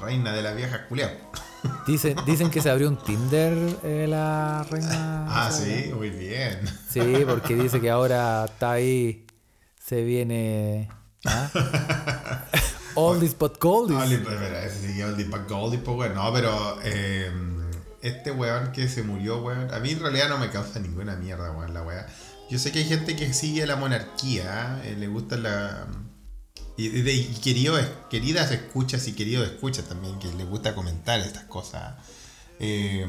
[0.00, 1.10] Reina de la vieja culiao.
[1.86, 5.26] Dicen, dicen que se abrió un Tinder eh, la reina.
[5.28, 5.84] Ah, Isabel.
[5.84, 6.60] sí, muy bien.
[6.88, 9.26] Sí, porque dice que ahora está ahí,
[9.78, 10.88] se viene.
[11.26, 11.48] ¿ah?
[12.94, 13.98] Oldies but goldies.
[13.98, 14.20] Pues,
[15.28, 16.14] but pues, weón.
[16.14, 16.78] No, pero.
[16.82, 17.30] eh,
[18.02, 19.72] este weón que se murió, weón.
[19.72, 22.06] A mí en realidad no me causa ninguna mierda, weón, la weá.
[22.50, 25.86] Yo sé que hay gente que sigue la monarquía, eh, le gusta la.
[26.76, 31.44] Y, de- y querido- queridas escuchas y queridos escuchas también, que les gusta comentar estas
[31.44, 31.94] cosas.
[32.58, 33.06] Eh,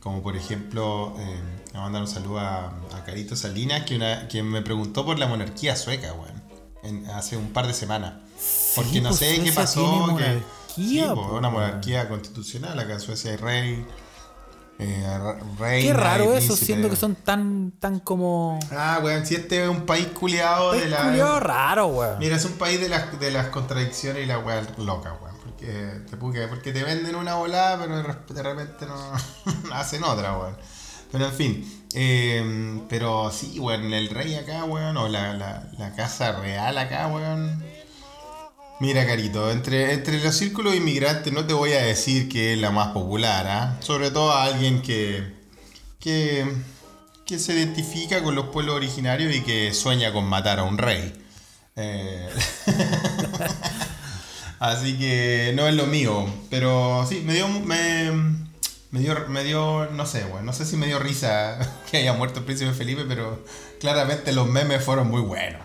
[0.00, 1.40] como por ejemplo, eh,
[1.72, 5.18] voy a mandar un saludo a, a Carito Salinas, que, una, que me preguntó por
[5.18, 6.42] la monarquía sueca, weón.
[6.82, 8.12] en- hace un par de semanas.
[8.76, 9.82] Porque no pues sé qué pasó.
[9.82, 10.42] que- monarquía,
[10.76, 11.52] sí, po, po, una weón.
[11.54, 13.86] monarquía constitucional, acá en Suecia hay rey.
[14.78, 15.06] Eh,
[15.58, 18.58] reina Qué raro eso, siendo que son tan, tan como.
[18.72, 21.02] Ah, weón, si este es un país culiado de la.
[21.04, 22.18] culiao raro, weón.
[22.18, 25.34] Mira, es un país de las, de las contradicciones y la weá loca, weón.
[25.44, 25.66] Porque
[26.10, 28.86] te, porque, porque te venden una volada, pero de rep- de repente
[29.68, 30.56] no hacen otra, weón.
[31.12, 31.84] Pero en fin.
[31.94, 37.06] eh, pero sí, weón, el rey acá, weón, o la, la, la casa real acá,
[37.06, 37.62] weón.
[38.80, 42.70] Mira, Carito, entre, entre los círculos inmigrantes no te voy a decir que es la
[42.70, 43.76] más popular, ¿ah?
[43.80, 45.32] Sobre todo a alguien que,
[46.00, 46.44] que,
[47.24, 51.14] que se identifica con los pueblos originarios y que sueña con matar a un rey.
[51.76, 52.28] Eh,
[54.58, 58.10] Así que no es lo mío, pero sí, me dio, me,
[58.90, 61.58] me dio, me dio, no sé, bueno, no sé si me dio risa
[61.90, 63.44] que haya muerto el príncipe Felipe, pero
[63.78, 65.62] claramente los memes fueron muy buenos.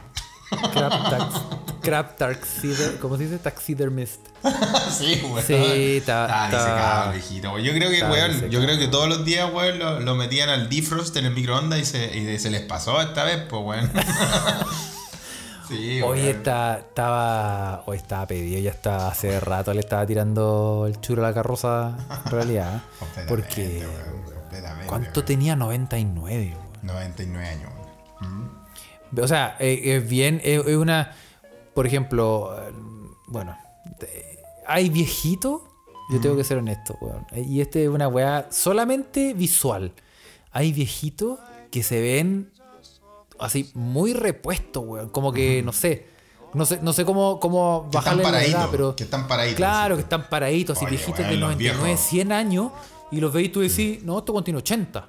[1.90, 3.40] Crab, tax, crab taxider, ¿cómo se dice?
[3.40, 4.20] Taxidermist.
[4.98, 5.44] sí, weón.
[5.46, 5.54] Sí,
[5.98, 7.60] está- Está está- disecado el viejito.
[7.60, 10.50] Yo creo que, está weón, yo creo que todos los días, weón, lo, lo metían
[10.50, 13.92] al defrost en el microondas y se, y se les pasó esta vez, pues, weón.
[15.68, 17.84] sí, Hoy está, estaba.
[17.86, 21.96] Hoy estaba pedido, ya estaba hace rato le estaba tirando el churo a la carroza,
[22.26, 22.82] en realidad.
[23.28, 23.86] Porque.
[24.52, 25.26] weón, ¿Cuánto weón.
[25.26, 25.56] tenía?
[25.56, 26.70] 99, weón.
[26.84, 27.72] 99 años,
[28.22, 28.60] weón.
[29.24, 31.14] O sea, eh, es bien, es, es una.
[31.80, 32.74] Por ejemplo, eh,
[33.28, 33.58] bueno,
[34.68, 35.62] hay viejitos,
[36.12, 37.26] yo tengo que ser honesto, weón.
[37.32, 39.94] eh, Y este es una weá solamente visual.
[40.52, 41.40] Hay viejitos
[41.72, 42.52] que se ven
[43.40, 45.08] así muy repuestos, weón.
[45.08, 46.06] Como que, no sé.
[46.54, 48.94] No sé, no sé cómo, cómo Que están bajarle la edad, pero.
[48.98, 52.06] que están paraditos, Claro, que están paraditos, así viejitos de los 99, viejos.
[52.10, 52.72] 100 años,
[53.10, 55.08] y los veis y tú decís, no, esto contiene 80.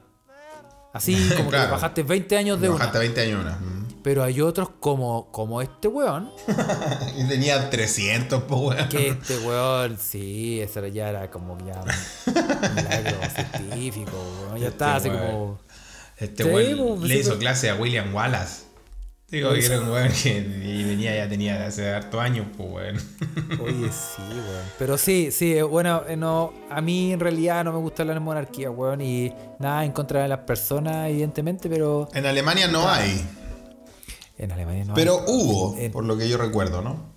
[0.93, 1.65] Así como Claro.
[1.67, 2.79] que bajaste 20 años de una.
[2.79, 3.57] Bajaste 20 años una.
[3.57, 3.81] Mm.
[4.03, 6.31] Pero hay otros como, como este weón,
[7.19, 8.89] Y tenía 300, pues, weón.
[8.89, 14.59] que este weón, sí, eso ya era como ya un milagro científico, weón.
[14.61, 15.61] Ya Este estaba así como...
[16.17, 18.65] Este Sí, weón pues, le sí, hizo clase a William Wallace.
[19.29, 22.97] Digo, que era un weón que y venía, ya tenía hace harto años, pues, weón.
[23.63, 24.65] Oye, sí, weón.
[24.79, 28.19] Pero sí, sí, eh, bueno, eh, no, a mí en realidad no me gusta la
[28.19, 33.25] monarquía, weón, y nada en contra de las personas, evidentemente, pero En Alemania no hay,
[34.43, 37.11] en Alemania no pero hay- hubo, en- por lo que yo recuerdo, ¿no?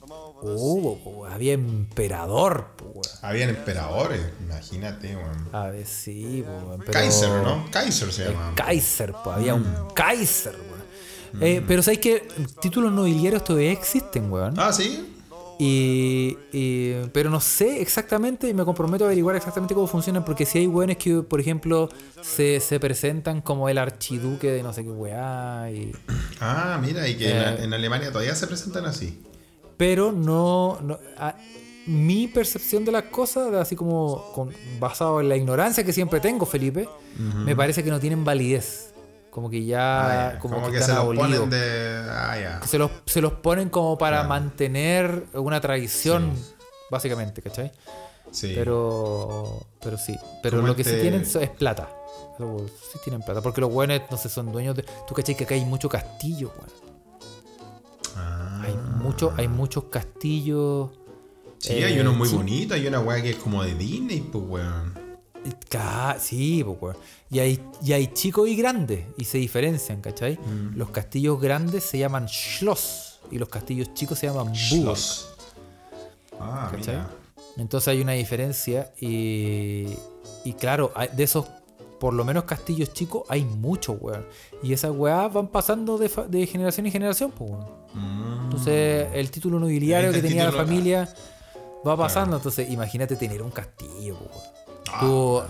[0.45, 2.99] Hubo, po, había emperador, po.
[3.21, 5.47] Habían emperadores, imagínate, weón.
[5.53, 6.91] A ver, sí, po, pero...
[6.91, 7.65] Kaiser, ¿no?
[7.71, 8.51] Kaiser se llama.
[8.55, 9.87] Kaiser, pues había un Mm.
[9.93, 11.41] Kaiser, weón.
[11.41, 12.27] Eh, pero sabes que
[12.61, 14.53] títulos nobiliarios todavía existen, weón.
[14.59, 15.12] Ah, sí.
[15.59, 20.45] Y, y- pero no sé exactamente y me comprometo a averiguar exactamente cómo funcionan porque
[20.45, 21.89] si hay weones que, por ejemplo,
[22.21, 25.69] se, se presentan como el archiduque de no sé qué weá.
[25.71, 25.91] y-
[26.41, 27.63] Ah, mira, y que en, Eh.
[27.63, 29.21] en Alemania todavía se presentan así.
[29.77, 30.79] pero no...
[30.81, 31.35] no- a-
[31.85, 36.45] mi percepción de las cosas, así como con- basado en la ignorancia que siempre tengo,
[36.45, 36.87] Felipe,
[37.45, 38.92] me parece que no tienen validez.
[39.33, 40.27] Como que ya.
[40.35, 41.39] Ah, como, como, que, que, están se los abolidos.
[41.39, 42.05] ponen de.
[42.07, 42.61] Ah.
[42.67, 46.33] Se los, se los ponen como para mantener una tradición,
[46.91, 47.71] básicamente, ¿cachai?
[48.29, 48.51] Sí.
[48.53, 49.65] Pero.
[49.81, 50.15] Pero sí.
[50.43, 51.89] Pero Como lo que sí tienen es plata.
[52.37, 53.41] Sí tienen plata.
[53.41, 54.85] Porque los buenos, no sé, son dueños de.
[55.07, 56.93] Tú cachai que acá hay mucho castillo, weón.
[58.15, 58.61] Ah.
[58.63, 60.91] Hay, mucho, hay muchos castillos.
[61.57, 62.35] Sí, eh, hay uno muy sí.
[62.35, 65.02] bonito, hay una weá que es como de Disney, pues weón.
[66.19, 66.97] Sí, pues.
[67.29, 69.05] Y hay, y hay chicos y grandes.
[69.17, 70.37] Y se diferencian, ¿cachai?
[70.37, 70.77] Mm.
[70.77, 73.19] Los castillos grandes se llaman Schloss.
[73.31, 74.97] Y los castillos chicos se llaman Burg.
[76.39, 76.95] Ah, ¿Cachai?
[76.95, 77.09] mira.
[77.57, 78.93] Entonces hay una diferencia.
[78.99, 79.87] Y,
[80.43, 81.45] y claro, de esos,
[81.99, 84.25] por lo menos castillos chicos, hay muchos, weón.
[84.61, 87.65] Y esas weas van pasando de, generación en generación, pues, weón.
[87.93, 88.43] Mm.
[88.45, 91.09] Entonces el título nobiliario que tenía la familia
[91.85, 92.37] va pasando.
[92.37, 94.52] Entonces imagínate tener un castillo, weón.
[94.93, 94.99] Ah.
[95.01, 95.41] Tú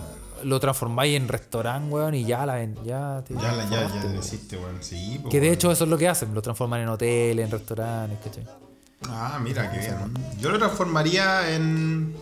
[0.43, 4.03] lo transformáis en restaurante, weón, y ya la ven, ya te Ya, la- ya, ya
[4.03, 4.23] weón.
[4.23, 5.53] Sí, pues, Que de weón.
[5.53, 8.45] hecho eso es lo que hacen, lo transforman en hoteles, en restaurantes, ¿cachai?
[9.10, 9.95] Ah, mira, qué bien.
[10.39, 12.15] Yo lo transformaría en.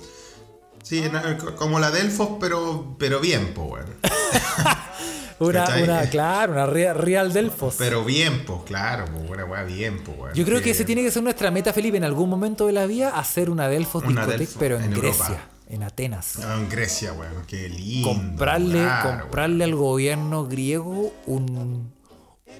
[0.84, 3.86] Sí, en- como la Delfos, pero, pero bien, pues, weón.
[5.40, 5.84] Una, ¿Cachai?
[5.84, 7.74] una, claro, una Real, Real Delfos.
[7.80, 10.34] Pero bien, pues, claro, pues, buena weá, bien, pues, weón.
[10.36, 12.86] Yo creo que ese tiene que ser nuestra meta, Felipe, en algún momento de la
[12.86, 15.40] vida, hacer una Delfos Una discoteca, Delfos pero en, en Grecia.
[15.72, 16.38] En Atenas.
[16.44, 18.10] Ah, en Grecia, weón, qué lindo.
[18.10, 21.92] comprarle, comprarle al gobierno griego un,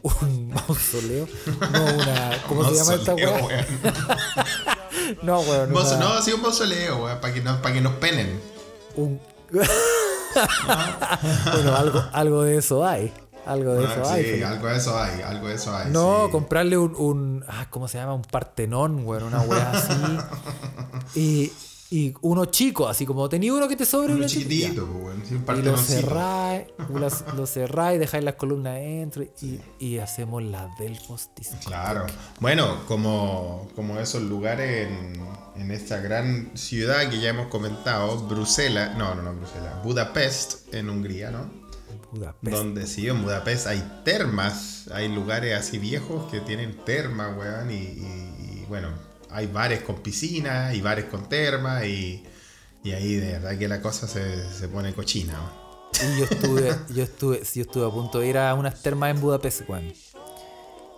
[0.02, 1.28] un mausoleo.
[1.72, 2.32] No, una.
[2.48, 3.42] ¿Cómo se llama esta weón.
[5.24, 5.72] No, weón.
[5.76, 8.40] Una- No, sí, un mausoleo, weón, para que, nos- para que nos penen.
[8.96, 9.20] un-
[11.54, 13.12] bueno, algo, algo de eso hay.
[13.46, 14.24] Algo de eso hay.
[14.36, 15.90] sí, algo de eso hay, algo de eso hay.
[15.92, 16.32] No, sí.
[16.32, 18.14] comprarle un, un- ah, ¿cómo se llama?
[18.14, 19.94] Un partenón, weón, una weá así.
[21.20, 21.52] Y,
[21.92, 25.58] y uno chico, así como tenía uno que te sobre Uno chiquitito, pues, sí, un
[25.58, 26.68] Y lo cerráis,
[27.36, 31.58] lo, cerráis, dejáis las columnas dentro y, y hacemos la Delfos Disco.
[31.66, 32.06] Claro.
[32.40, 38.98] Bueno, como, como esos lugares en, en esta gran ciudad que ya hemos comentado, Bruselas,
[38.98, 41.50] no, no, no, Bruselas, Budapest, en Hungría, ¿no?
[42.14, 42.56] Budapest.
[42.58, 47.76] Donde sí, en Budapest hay termas, hay lugares así viejos que tienen termas, weón, y,
[47.76, 48.90] y- y, bueno,
[49.32, 52.24] hay bares con piscina y bares con termas y,
[52.84, 55.34] y ahí de verdad que la cosa se, se pone cochina.
[55.40, 55.62] weón.
[56.16, 59.12] Y yo estuve, yo estuve, sí, yo estuve a punto de ir a unas termas
[59.12, 59.94] en Budapest, weón.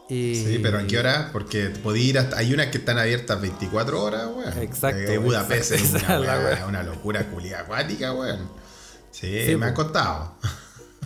[0.10, 0.36] Y...
[0.36, 1.30] Sí, pero ¿en qué hora?
[1.32, 2.38] Porque podía ir hasta.
[2.38, 4.58] Hay unas que están abiertas 24 horas, weón.
[4.60, 6.66] Exacto, Eh, Budapest exacto, es una, weá.
[6.68, 8.50] una locura culia acuática, weón.
[9.12, 9.76] Sí, Sí, me ha po.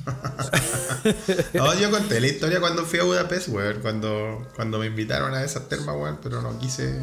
[1.53, 3.79] no, yo conté la historia cuando fui a Budapest, weón.
[3.81, 6.99] Cuando, cuando me invitaron a esas termas, weón, pero no quise.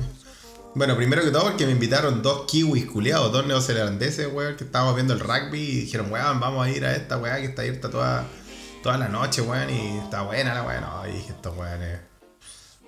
[0.75, 4.95] Bueno, primero que todo porque me invitaron dos kiwis culiados, dos neozelandeses, weón, que estábamos
[4.97, 7.91] viendo el rugby y dijeron, weón, vamos a ir a esta weá que está abierta
[7.91, 8.25] toda,
[8.83, 10.81] toda la noche, weón, y está buena la weá.
[10.81, 12.01] No, y dije, estos weones.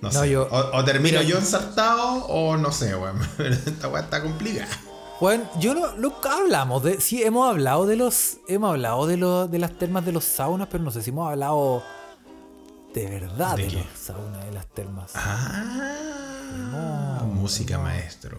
[0.01, 0.31] No, No, sé.
[0.31, 3.19] yo- o, o termino mira- yo ensartado o no sé, weón.
[3.39, 4.69] Esta weá está complicada.
[5.21, 7.01] Bueno, yo no, nunca hablamos de.
[7.01, 8.39] Sí, hemos hablado de los.
[8.49, 11.31] Hemos hablado de los de las termas de los saunas, pero no sé si hemos
[11.31, 11.83] hablado
[12.93, 15.13] de verdad ¿De de, los saunas de las termas.
[15.15, 18.39] Ah, música maestro.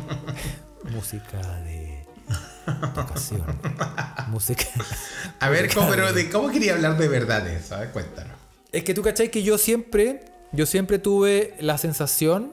[0.90, 2.06] Música de.
[2.96, 3.44] ocasión.
[4.28, 4.64] Música.
[5.40, 7.74] A ver, ¿cómo, pero de, ¿cómo quería hablar de verdad de eso?
[7.74, 8.36] A ver, cuéntanos.
[8.72, 10.32] Es que tú cachai que yo siempre.
[10.52, 12.52] Yo siempre tuve la sensación.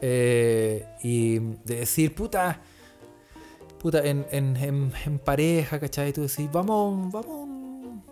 [0.00, 2.60] Eh, y de decir, puta.
[3.78, 6.12] Puta, en, en, en, en pareja, ¿cachai?
[6.12, 7.48] Tú decís, vamos, vamos.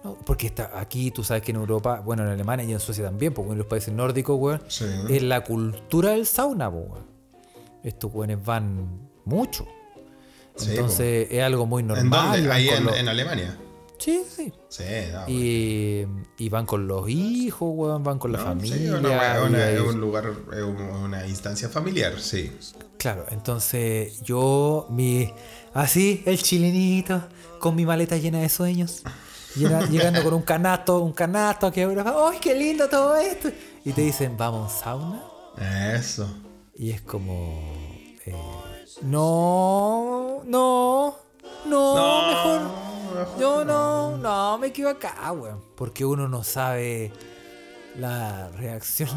[0.04, 3.02] no, Porque está aquí, tú sabes que en Europa, bueno, en Alemania y en Suecia
[3.04, 4.84] también, porque en los países nórdicos, weón, Sí.
[5.10, 7.04] es la cultura del sauna, weón.
[7.82, 9.66] Estos weones van mucho.
[10.54, 12.30] Sí, Entonces es algo muy ¿En normal.
[12.32, 12.48] dónde?
[12.48, 13.58] van Ahí en, los- en Alemania.
[14.06, 14.52] Sí, sí.
[14.68, 15.24] Sí, no.
[15.28, 16.06] Y,
[16.38, 18.76] y van con los hijos, weón, van con la No, familia.
[18.78, 22.52] sí, una es un lugar, es un- una instancia familiar, sí.
[22.98, 25.28] Claro, entonces yo, mi,
[25.74, 27.20] así, el chilenito,
[27.58, 29.02] con mi maleta llena de sueños,
[29.90, 33.48] llegando con un canasto, un canasto Europa, ¡ay, qué lindo todo esto!
[33.84, 35.20] Y te dicen, vamos, sauna.
[35.96, 36.28] Eso.
[36.76, 37.60] Y es como,
[38.24, 38.34] eh,
[39.02, 41.16] no, no,
[41.66, 42.95] no, mejor.
[43.38, 45.62] Yo no, no, me equivoqué, weón.
[45.76, 47.12] Porque uno no sabe
[47.98, 49.08] la reacción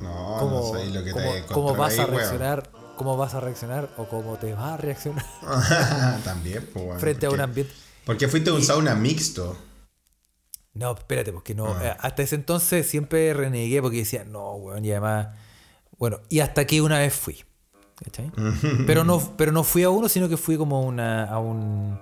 [0.00, 2.16] No, cómo, no sé lo que cómo- te cómo vas a weón.
[2.16, 5.24] reaccionar, cómo vas a reaccionar o cómo te vas a reaccionar
[6.24, 7.72] También, pues, weón, frente a un ambiente.
[8.04, 9.56] Porque fuiste a un sauna mixto.
[10.72, 11.66] No, espérate, porque no.
[11.66, 11.80] Ah.
[11.82, 15.28] eh, Hasta ese entonces siempre renegué porque decía, no, weón, y además.
[15.98, 17.44] Bueno, y hasta aquí una vez fui.
[18.02, 18.32] ¿cachai?
[18.86, 21.98] pero, no, pero no fui a uno, sino que fui como una, a un.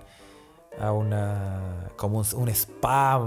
[0.81, 3.21] A una como un, un spa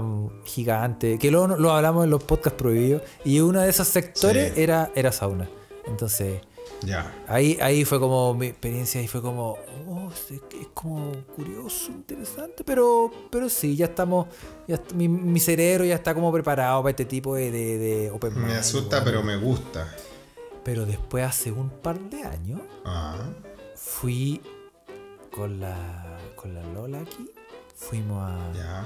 [0.44, 4.60] gigante, que luego lo hablamos en los podcasts prohibidos, y uno de esos sectores Sí.
[4.62, 5.48] era, era sauna.
[5.86, 6.40] Entonces,
[6.82, 7.12] Ya.
[7.28, 12.64] ahí, ahí fue como mi experiencia y fue como, oh, es, es como curioso, interesante,
[12.64, 14.26] pero, pero sí, ya estamos,
[14.66, 18.34] ya mi, mi cerebro ya está como preparado para este tipo de, de, de open
[18.34, 19.92] Me mind, asusta, pero me gusta.
[20.64, 23.18] Pero después, hace un par de años, Ah.
[23.74, 24.40] fui
[25.34, 27.30] con la, con la Lola aquí,
[27.88, 28.84] fuimos a,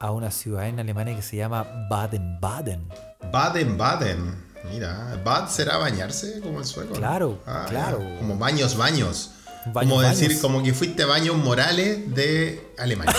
[0.00, 2.88] a una ciudad en Alemania que se llama Baden-Baden.
[3.32, 4.44] Baden-Baden.
[4.72, 6.94] Mira, ¿Bad será bañarse como el sueco?
[6.94, 8.00] Claro, Ah, claro.
[8.02, 8.18] ya.
[8.18, 9.30] Como baños, baños.
[9.66, 10.42] Baños, como decir, baños.
[10.42, 13.14] como que fuiste baños morales de Alemania.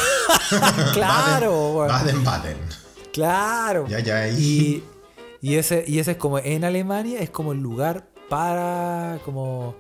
[0.93, 1.87] claro, weón.
[1.87, 2.57] Baden-Baden.
[3.13, 3.87] Claro.
[3.87, 4.27] Ya, ya.
[4.27, 4.83] Y,
[5.41, 9.75] y ese, y ese es como en Alemania, es como el lugar para como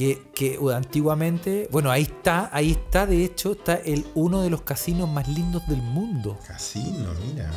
[0.00, 4.48] que, que uh, antiguamente, bueno, ahí está, ahí está, de hecho, está el uno de
[4.48, 6.38] los casinos más lindos del mundo.
[6.46, 7.50] Casino, mira.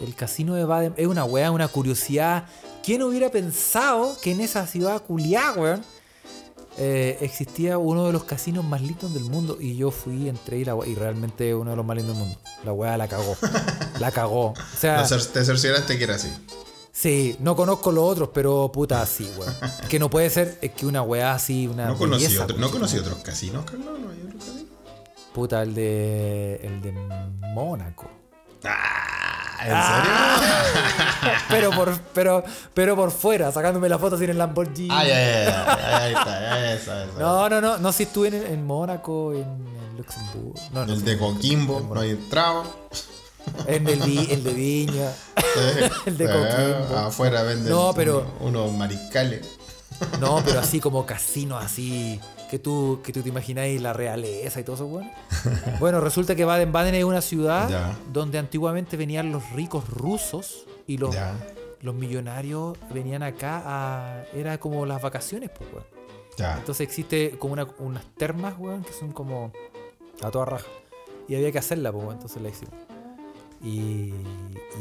[0.00, 2.46] El casino de Baden es una weá, una curiosidad.
[2.82, 5.82] ¿Quién hubiera pensado que en esa ciudad culiá, weón,
[6.78, 9.58] eh, existía uno de los casinos más lindos del mundo?
[9.60, 12.16] Y yo fui, entré y, la weá- y realmente es uno de los más lindos
[12.16, 12.40] del mundo.
[12.64, 13.36] La weá la cagó.
[14.00, 14.46] la cagó.
[14.52, 16.28] O sea, No te cercioraste que era así.
[16.94, 19.52] Sí, no conozco los otros, pero puta, sí, weón.
[19.90, 21.88] que no puede ser, es que una weá así, una.
[21.88, 23.98] No conocí, belleza, otro- no conocí otros casinos, Carlos.
[24.00, 24.64] ¿No hay otros casinos?
[25.34, 26.60] Puta, el de.
[26.62, 26.92] El de
[27.52, 28.08] Mónaco.
[28.64, 31.34] Ah, ¿En serio?
[31.48, 34.88] Pero por, pero, pero por fuera, sacándome la foto sin el Lamborghini.
[34.90, 35.00] Ah.
[36.02, 37.18] Ahí está, ya, esa, esa.
[37.18, 40.54] No, no, no, no, si estuve en, en Mónaco, en, en Luxemburgo.
[40.72, 42.64] No, no, El de Coquimbo, no hay entrado.
[43.66, 45.12] En el, de Viña.
[46.06, 46.96] El de Coquimbo.
[46.98, 49.46] Afuera venden No, pero- uno- unos mariscales.
[50.20, 52.20] No, pero así como casinos así.
[52.50, 55.10] Que tú, que tú te imagináis la realeza y todo eso, bueno.
[55.80, 57.96] Bueno, resulta que Baden-Baden es una ciudad Ya.
[58.12, 61.34] donde antiguamente venían los ricos rusos y los, Ya,
[61.80, 64.24] los millonarios venían acá a.
[64.34, 65.84] Era como las vacaciones, pues, weón.
[66.58, 69.52] Entonces existe como una- unas termas, weón, que son como
[70.22, 70.66] a toda raja.
[71.28, 72.74] Y había que hacerla, pues, weón, entonces la hicimos.
[73.64, 74.12] Y,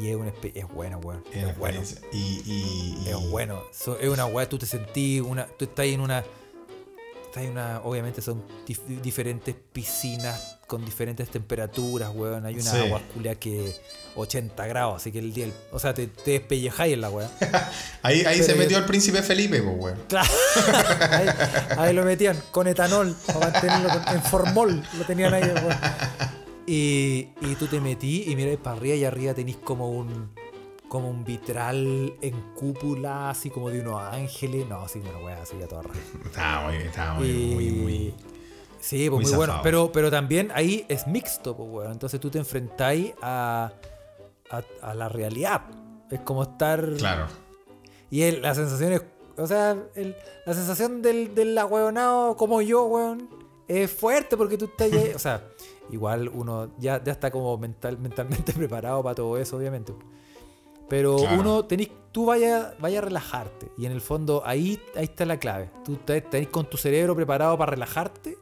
[0.02, 1.24] y es, una es bueno, weón.
[1.32, 1.82] Es bueno.
[2.12, 3.62] Y, y, Es bueno.
[3.72, 6.24] So- es una weá, tú te sentís, una, tú estás en una.
[7.26, 7.80] Estás en una.
[7.86, 12.46] Obviamente son dif- diferentes piscinas con diferentes temperaturas, weón.
[12.46, 12.78] Hay una Sí.
[12.78, 13.74] agua culia que
[14.17, 15.48] 80 grados, así que el día.
[15.72, 17.30] O sea, te, te despellejáis en la weá.
[18.04, 20.00] Ahí, ahí Pero se yo- metió el príncipe Felipe, pues, weón.
[20.10, 20.30] Claro.
[21.12, 21.28] ahí,
[21.78, 24.84] ahí lo metían con etanol para mantenerlo con- en formol.
[24.98, 25.43] Lo tenían ahí.
[25.43, 25.78] weón.
[26.65, 30.32] Y, y tú te metí y miras para arriba y arriba tenés como un
[30.88, 34.67] como un vitral en cúpula, así como de unos ángeles.
[34.69, 35.99] No, así una wea así a toda raja.
[36.26, 38.13] Estaba muy, estaba muy, Y- muy, muy.
[38.80, 39.60] Sí, pues muy muy, bueno.
[39.63, 41.91] Pero, pero también ahí es mixto, pues, weón.
[41.93, 43.71] Entonces tú te enfrentáis a,
[44.52, 45.62] a, a la realidad.
[46.12, 46.88] Es como estar.
[46.97, 47.26] Claro.
[48.12, 49.02] Y el- la sensación es.
[49.38, 51.56] O sea, el- la sensación del, del
[52.38, 53.30] como yo, weón,
[53.67, 55.12] es fuerte porque tú estás ahí.
[55.15, 55.47] O sea,
[55.91, 59.93] igual uno ya, ya está como mental, mentalmente preparado para todo eso, obviamente.
[60.89, 61.39] Pero Claro.
[61.39, 63.71] uno tenés, tú vaya, vaya a relajarte.
[63.78, 65.69] Y en el fondo ahí, ahí está la clave.
[65.86, 68.38] Tú te- tenés con tu cerebro preparado para relajarte.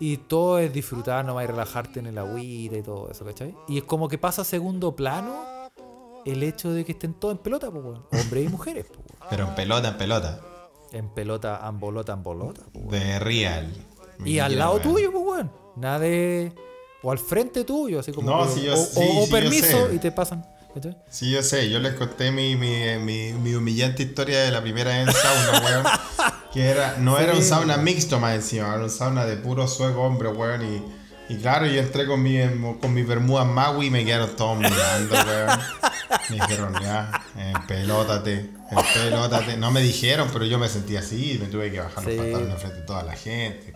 [0.00, 3.54] Y todo es disfrutar nomás y relajarte en el agüita y todo eso, ¿cachai?
[3.68, 5.40] Y es como que pasa a segundo plano
[6.24, 8.04] el hecho de que estén todos en pelota, pues, weón.
[8.10, 9.26] Hombres y mujeres, pues, weón.
[9.30, 10.40] Pero en pelota, en pelota.
[10.90, 12.88] En pelota, ambolota, ambolota, pues, weón.
[12.90, 13.72] De real.
[14.24, 15.52] Y al lado tuyo, pues, weón.
[15.76, 16.52] Nada de.
[17.02, 18.30] O al frente tuyo, así como.
[18.30, 20.44] No, que- sí, yo- o, sí, o- o sí, permiso y te pasan.
[21.08, 24.90] Sí, yo sé, yo les conté mi, mi, mi, mi humillante historia de la primera
[24.90, 25.84] vez en sauna, weón.
[26.52, 30.00] Que era, no era un sauna mixto más encima, era un sauna de puro sueco
[30.02, 30.64] hombre, weón.
[31.28, 32.38] Y, y claro, yo entré con mi,
[32.80, 35.60] con mi bermuda Maui y me quedaron todos mirando, weón.
[36.30, 39.56] Me dijeron, ya, empelótate, empelótate.
[39.56, 42.10] No me dijeron, pero yo me sentí así y me tuve que bajar Sí.
[42.16, 43.74] los pantalones frente a toda la gente.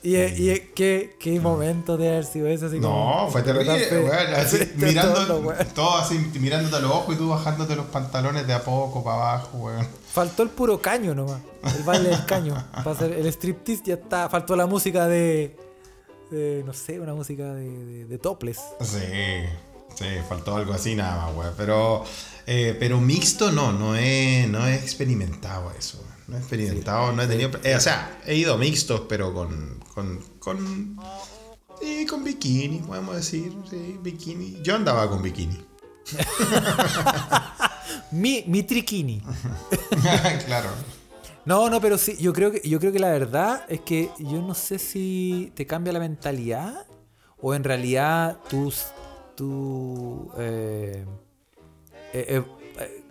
[0.00, 3.22] Y, y qué, qué momento de haber sido ese, así como.
[3.24, 4.34] No, fue terrible, weón.
[4.36, 5.74] Así, mirando, weones.
[5.74, 9.16] todo así, mirándote a los ojos y tú bajándote los pantalones de a poco para
[9.16, 9.86] abajo, weón.
[10.12, 11.40] Faltó el puro caño nomás.
[11.76, 12.54] El baile del caño.
[12.72, 14.28] Para hacer el striptease ya está.
[14.28, 15.56] Faltó la música de.
[16.30, 18.60] de, no sé, una música de, de, de topless.
[18.80, 18.98] Sí,
[19.96, 21.54] sí, faltó algo así nada más, weón.
[21.56, 22.04] Pero,
[22.46, 25.98] eh, pero mixto no, no he, no he experimentado eso.
[26.28, 27.50] No he experimentado, no he tenido.
[27.64, 29.80] eh, o sea, he ido mixtos, pero con.
[29.94, 30.20] con.
[30.38, 30.98] con.
[31.80, 33.52] Sí, con bikini, podemos decir.
[33.70, 34.60] Sí, bikini.
[34.62, 35.64] Yo andaba con bikini.
[38.10, 39.20] Mi, mi triquini.
[40.46, 40.70] claro.
[41.44, 44.42] No, no, pero sí, yo creo que, yo creo que la verdad es que yo
[44.42, 46.86] no sé si te cambia la mentalidad
[47.40, 48.70] o en realidad eh,
[50.36, 51.04] eh,
[52.12, 52.42] eh, eh,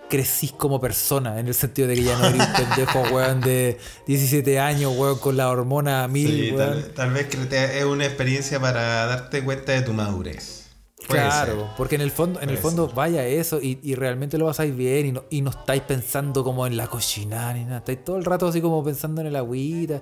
[0.10, 3.78] crecís como persona, en el sentido de que ya no eres un pendejo, weón, de
[4.06, 6.82] 17 años, weón, con la hormona a mil, Sí, weón.
[6.84, 10.66] tal, tal vez es una experiencia para darte cuenta de tu madurez.
[11.08, 11.66] Puede Claro, ser.
[11.78, 15.06] porque en el fondo, en el fondo vaya eso y, y realmente lo pasáis bien
[15.06, 17.78] y no, y no estáis pensando como en la cocina ni nada.
[17.78, 20.02] Estáis todo el rato así como pensando en el agüita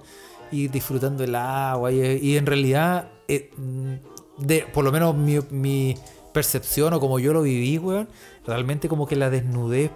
[0.52, 1.92] y disfrutando el agua.
[1.92, 3.94] Y, y en realidad, eh, mm,
[4.40, 5.96] de, por lo menos mi, mi
[6.34, 8.08] percepción o como yo lo viví, weón,
[8.48, 9.92] realmente como que la desnudez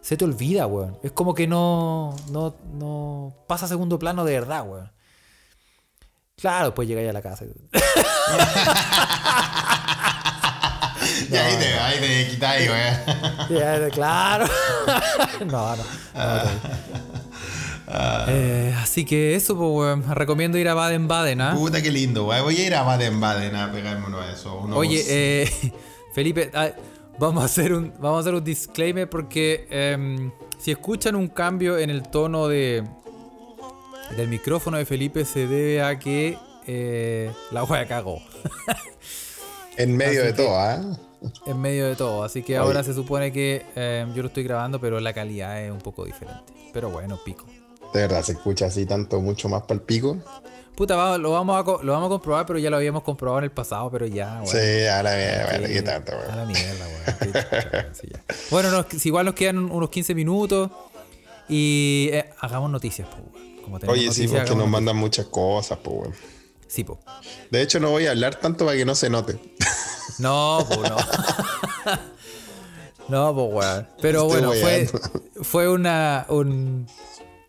[0.00, 0.98] se te olvida, weón.
[1.02, 4.90] Es como que no, no, no pasa a segundo plano de verdad, weón.
[6.36, 7.44] Claro, después llegáis a la casa.
[7.44, 7.48] y-
[11.30, 13.90] Y ahí te, ahí te quitáis, weón.
[13.92, 14.46] Claro.
[15.46, 15.76] no, no.
[15.76, 15.82] no,
[17.90, 18.24] Ah.
[18.26, 18.32] no.
[18.34, 20.04] Eh, así que eso, pues, weón.
[20.14, 21.54] Recomiendo ir a Baden-Baden, ¿ah?
[21.54, 22.44] Puta, qué lindo, weón.
[22.44, 24.54] Voy a ir a Baden-Baden a pegármelo a eso.
[24.58, 25.72] unos- Oye, eh,
[26.14, 26.68] Felipe, ah,
[27.18, 31.78] vamos, a hacer un, vamos a hacer un disclaimer porque em, si escuchan un cambio
[31.78, 32.84] en el tono de
[34.16, 38.18] del micrófono de Felipe se debe a que eh, la wea cagó
[39.76, 40.80] En medio Así de que- todo, ¿ah?
[41.46, 42.22] en medio de todo.
[42.22, 45.70] Así que ahora se supone que em, yo lo estoy grabando, pero la calidad es
[45.70, 46.52] un poco diferente.
[46.72, 47.44] Pero bueno, pico.
[47.92, 50.16] De verdad, se escucha así tanto, mucho más para el pico.
[50.78, 53.50] Puta, lo, vamos a, lo vamos a comprobar, pero ya lo habíamos comprobado en el
[53.50, 54.46] pasado, pero ya, weón.
[54.46, 56.36] Sí, a la mierda, bueno, qué tanto, A weón.
[56.36, 57.94] la mierda, weón.
[57.94, 58.08] Sí.
[58.50, 60.70] Bueno, nos- igual nos quedan un- unos 15 minutos
[61.48, 63.60] y eh, hagamos noticias, po, weón.
[63.64, 64.68] Como Oye, sí, porque nos noticias.
[64.70, 66.14] mandan muchas cosas, pues, weón.
[66.68, 67.00] Sí, po.
[67.50, 69.36] De hecho, no voy a hablar tanto para que no se note.
[70.20, 70.96] No, po, no.
[73.08, 73.88] no, pues, weón.
[74.00, 74.90] Pero Estoy bueno, fue,
[75.44, 76.26] fue una.
[76.28, 76.86] Un,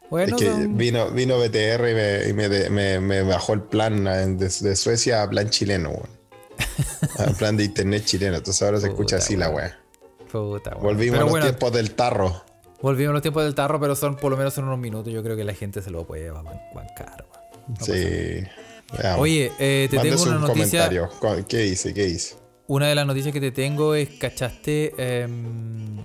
[0.10, 3.54] bueno, es que son- vino, vino BTR y, me, y me, de- me- me bajó
[3.54, 6.20] el plan eh, de, de Suecia a plan chileno, weón.
[7.38, 8.36] Plan de internet chileno.
[8.38, 9.80] Entonces ahora se escucha así la weá.
[10.32, 10.84] puta, weón.
[10.84, 12.44] Volvimos Pero a los bueno, tiempos del tarro.
[12.82, 15.12] Volvimos a los tiempos del tarro, pero son por lo menos son unos minutos.
[15.14, 17.78] Yo creo que la gente se lo puede ban- bancar, weón.
[17.80, 17.86] No.
[17.86, 18.44] Sí.
[18.98, 19.22] Veamos.
[19.22, 20.86] Oye, eh, te Mándese tengo una un noticia.
[20.88, 21.10] comentario.
[21.20, 21.94] Co- ¿Qué dice?
[21.94, 22.36] ¿Qué dice?
[22.68, 24.94] Una de las noticias que te tengo es, ¿cachaste?
[24.98, 26.04] Em,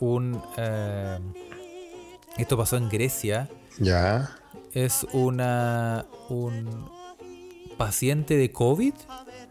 [0.00, 0.42] un...
[0.56, 1.32] em,
[2.36, 3.48] esto pasó en Grecia.
[3.78, 4.30] Ya.
[4.72, 6.06] Es una...
[6.28, 6.88] Un
[7.78, 8.94] paciente de COVID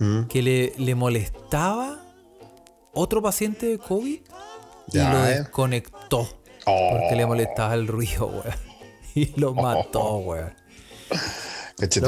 [0.01, 0.27] Mm.
[0.27, 1.99] que le, le molestaba
[2.93, 4.21] otro paciente de COVID y
[4.93, 5.39] Ya, lo eh.
[5.39, 6.29] desconectó.
[6.65, 6.89] Oh.
[6.91, 8.43] Porque le molestaba el ruido, weón.
[9.15, 10.53] Y lo mató, weón.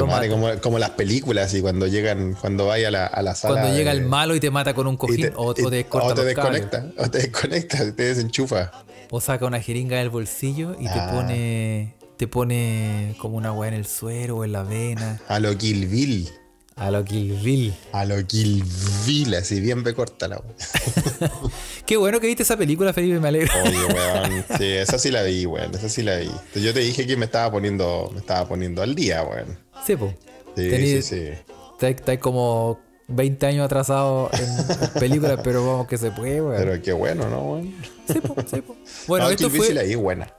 [0.06, 3.54] Madre, como, como las películas y cuando llegan, cuando vaya a la, a la sala.
[3.60, 5.52] Cuando llega de- el malo y te mata con un y cojín te- o, o
[5.52, 6.24] y- te o te los cables.
[6.24, 8.70] desconecta, o te desconecta, te desenchufa.
[9.14, 11.10] O saca una jeringa del bolsillo y te Ah.
[11.12, 11.94] pone.
[12.16, 15.20] Te pone como una weá en el suero o en la vena.
[15.28, 16.30] A lo Kill Bill.
[16.76, 17.74] A lo Kill Bill.
[17.92, 18.64] A lo Kill
[19.06, 21.30] Bill, así bien me corta la wea.
[21.86, 23.52] Qué bueno que viste esa película, Felipe, me alegro.
[23.64, 24.44] Oye, weón.
[24.56, 25.74] Sí, esa sí la vi, weón.
[25.74, 26.30] Esa sí la vi.
[26.54, 29.58] Yo te dije que me estaba poniendo, me estaba poniendo al día, weón.
[29.86, 30.14] Sí, po.
[30.56, 31.86] Sí, Tení- sí, sí.
[31.86, 32.78] Estáis como
[33.14, 36.56] 20 años atrasado en, películas, pero vamos que se puede, weón.
[36.56, 37.74] Pero qué bueno, ¿no, weón?
[38.08, 38.76] Sí, po, sí, po.
[39.06, 39.84] Bueno, no, esto Kill fue.
[39.86, 40.32] vi buena.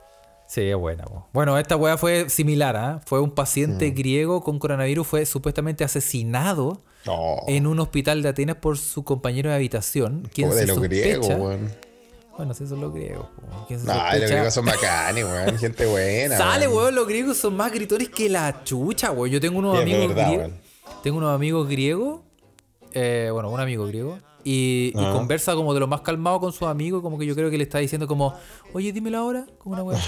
[0.47, 1.27] Sí, es buena, po.
[1.33, 3.01] Bueno, esta weá fue similar, ¿ah?
[3.05, 3.95] Fue un paciente Mm.
[3.95, 6.81] griego con coronavirus, fue supuestamente asesinado
[7.47, 10.29] en un hospital de Atenas por su compañero de habitación.
[10.35, 11.71] Como de se los griegos, weón.
[12.37, 13.27] Bueno, sí, son los griegos.
[13.85, 15.57] No, los griegos son bacanes, weón.
[15.57, 16.37] Gente buena.
[16.37, 19.29] Sale, weón, los griegos son más gritones que la chucha, weón.
[19.31, 20.47] Yo tengo unos Sí, amigos verdad, griegos.
[20.49, 20.61] weón.
[21.03, 22.19] Tengo unos amigos griegos.
[22.93, 24.17] Eh, bueno, un amigo griego.
[24.45, 25.13] Y, y Ajá.
[25.13, 27.01] conversa como de lo más calmado con sus amigos.
[27.01, 28.37] Como que yo creo que le está diciendo como,
[28.73, 29.45] oye, dime la hora.
[29.57, 30.01] Como una weón.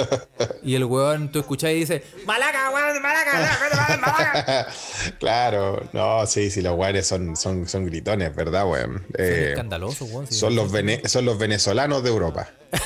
[0.64, 4.66] y el weón, tú escuchás y dice, Malaca, weón, Malaca, Malaca.
[5.20, 8.94] claro, no, sí, sí, los guares son, son, son gritones, ¿verdad, weón?
[8.94, 10.26] Son Eh, escandalosos, weón.
[10.26, 10.34] sí.
[10.34, 12.48] son, los vene- son los venezolanos de Europa.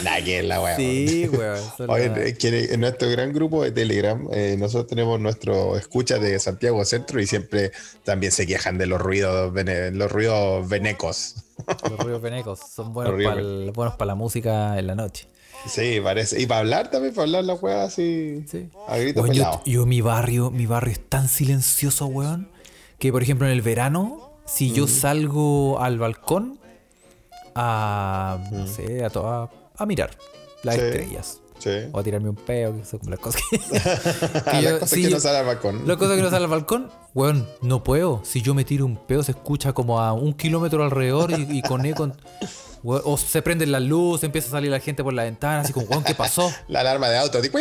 [0.02, 0.76] Nada que es la weón.
[0.76, 1.58] Sí, weón.
[1.76, 5.76] son Oye, la- es que en nuestro gran grupo de Telegram, eh, nosotros tenemos nuestro
[5.76, 7.72] escucha de Santiago Centro y siempre
[8.04, 9.52] también se quejan de los ruidos,
[9.92, 11.36] los ruidos venecos.
[11.90, 13.40] Los ruidos venecos son buenos para
[13.72, 15.28] buenos para la música en la noche.
[15.66, 16.40] Sí, parece.
[16.42, 18.44] Y para hablar también, para hablar la weá así.
[18.50, 18.68] Sí.
[18.86, 19.34] A grito Weón,
[19.64, 22.48] yo, mi barrio, mi barrio es tan silencioso, weón,
[22.98, 24.74] que por ejemplo en el verano, si Mm.
[24.74, 26.58] yo salgo al balcón
[27.54, 30.10] a, no sé, a, to- a, mirar
[30.62, 30.78] las Mm.
[30.80, 30.84] Sí.
[30.86, 31.40] estrellas.
[31.58, 31.70] Sí.
[31.92, 33.58] O a tirarme un peo, que son como las cosas que...
[34.60, 35.86] Yo- las cosas si que yo- no sale al balcón.
[35.86, 38.20] Las cosas que no salen al balcón, weón, no puedo.
[38.24, 41.62] Si yo me tiro un peo, se escucha como a un kilómetro alrededor y, y
[41.62, 42.10] con eco.
[42.82, 45.72] Weón, O se prenden las luces, empieza a salir la gente por la ventana, así
[45.72, 46.52] como, weón, ¿qué pasó?
[46.68, 47.40] La alarma de auto.
[47.42, 47.48] Sí,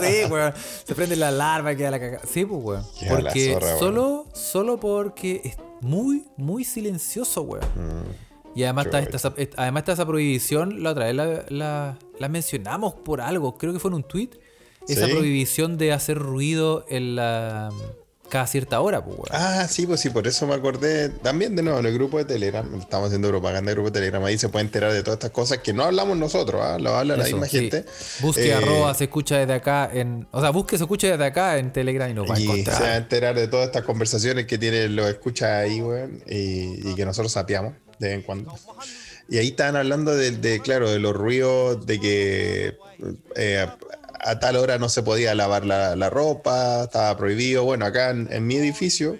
[0.00, 0.52] sí, weón.
[0.84, 2.22] Se prende la alarma, queda la cagada.
[2.30, 2.84] Sí, pues, weón.
[2.98, 7.64] Queda Porque zorra, solo, solo porque es muy, muy silencioso, weón.
[8.54, 12.94] Y además está, esta, además está esa prohibición, la otra vez la, la- la mencionamos
[12.94, 14.30] por algo, creo que fue en un tweet.
[14.88, 15.12] Esa Sí.
[15.12, 17.70] prohibición de hacer ruido en la
[18.28, 19.18] cada cierta hora, pues.
[19.30, 22.24] Ah, sí, pues sí, por eso me acordé también de nuevo en el grupo de
[22.24, 22.66] Telegram.
[22.80, 24.24] Estamos haciendo propaganda del grupo de Telegram.
[24.24, 26.78] Ahí se puede enterar de todas estas cosas que no hablamos nosotros, ¿ah?
[26.78, 27.58] lo habla la misma sí.
[27.58, 27.84] gente.
[28.22, 30.26] Busque Eh, arroba se escucha desde acá en.
[30.30, 32.48] O sea, busque se escucha desde acá en Telegram y nos va a Y se
[32.48, 32.96] va a encontrar.
[32.96, 37.30] enterar de todas estas conversaciones que tiene los escucha ahí, weón, y, y que nosotros
[37.32, 38.54] sapeamos de vez en cuando.
[39.28, 42.76] Y ahí estaban hablando de, de, claro, de los ruidos, de que
[43.36, 43.66] eh,
[44.24, 47.64] a tal hora no se podía lavar la, la ropa, estaba prohibido.
[47.64, 49.18] Bueno, acá en, en mi edificio,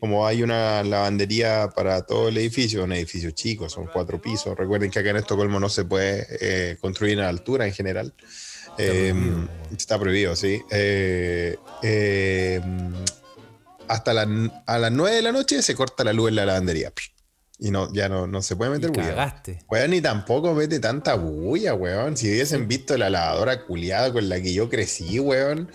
[0.00, 4.56] como hay una lavandería para todo el edificio, un edificio chico, son cuatro pisos.
[4.56, 8.12] Recuerden que acá en Estocolmo no se puede eh, construir a altura en general.
[8.76, 9.12] Eh,
[9.76, 10.62] Está prohibido, sí.
[10.70, 12.60] Eh, eh,
[13.88, 16.92] hasta la- a las 9 de la noche se corta la luz en la lavandería.
[17.60, 19.08] Y no, ya no, no se puede meter Y bulla.
[19.08, 19.58] cagaste.
[19.68, 22.16] Weón, ni tampoco mete tanta bulla, weón.
[22.16, 25.68] Si hubiesen visto la lavadora culiada con la que yo crecí, weón.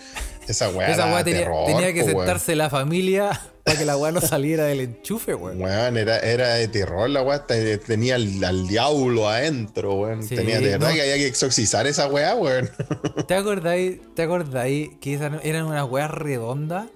[0.48, 0.90] Esa weá.
[0.90, 2.16] Esa weá tenía, terror, tenía que weón.
[2.18, 5.60] sentarse la familia para que la weá no saliera del enchufe, weón.
[5.60, 7.46] Weón, era, era de terror la weá.
[7.46, 10.22] te- Tenía al, al diablo adentro, weón.
[10.22, 10.94] Sí, Tenía de verdad no.
[10.94, 12.70] que había que exorcizar esa weá, weón.
[13.28, 16.86] ¿Te acordáis, ¿Te acordáis que esas eran unas weas redondas?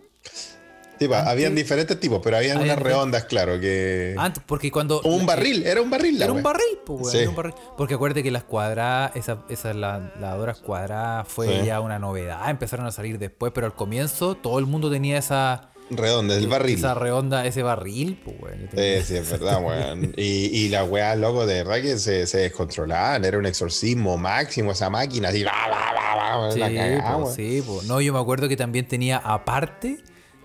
[0.99, 4.15] Tipo, Antes- habían diferentes tipos, pero habían Habían unas redondas, claro, que.
[4.19, 5.01] Antes, porque cuando.
[5.03, 7.11] Un barril, era un barril la Era un barril, pues.
[7.13, 7.19] Sí.
[7.19, 7.55] era un barril.
[7.77, 11.67] Porque acuérdate que las cuadradas, esas, esas la- lavadoras cuadradas fue Sí.
[11.67, 12.51] ya una novedad.
[12.51, 15.71] Empezaron a salir después, pero al comienzo todo el mundo tenía esa.
[15.91, 16.77] Redonda, el barril.
[16.77, 18.61] Esa redonda, ese barril, pues, weón.
[18.61, 20.13] Yo tenía- Sí, sí, es verdad, weón.
[20.19, 20.23] Y,
[20.65, 23.25] y la weá, loco, de verdad que se, se descontrolaban.
[23.25, 27.23] Era un exorcismo máximo esa máquina, así, va, va, va, va, Sí, la cagada, po,
[27.23, 27.35] weón.
[27.35, 27.81] sí, po.
[27.87, 29.97] No, yo me acuerdo que también tenía aparte,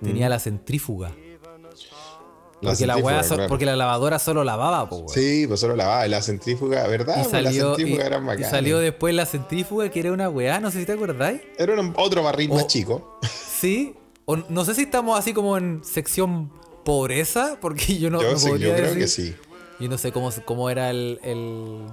[0.04, 0.08] Mm.
[0.08, 1.10] tenía la centrífuga.
[2.62, 3.49] La Porque la, centrífuga, weá so- claro.
[3.49, 5.10] porque la lavadora solo lavaba, po, weón.
[5.10, 6.08] Sí, pues solo lavaba.
[6.08, 7.16] La centrífuga, ¿verdad?
[7.18, 8.49] Y Pues salió, la centrífuga y- era y bacán.
[8.49, 11.41] salió después la centrífuga, que era una weá, no sé si te acordáis.
[11.58, 13.20] Era un- otro barril más chico.
[13.60, 13.95] Sí,
[14.26, 16.51] o no sé si estamos así como en sección
[16.86, 18.97] pobreza, porque yo no, yo no podría yo creo decir.
[18.99, 19.36] que sí.
[19.82, 21.86] Yo no sé cómo, cómo era el, el-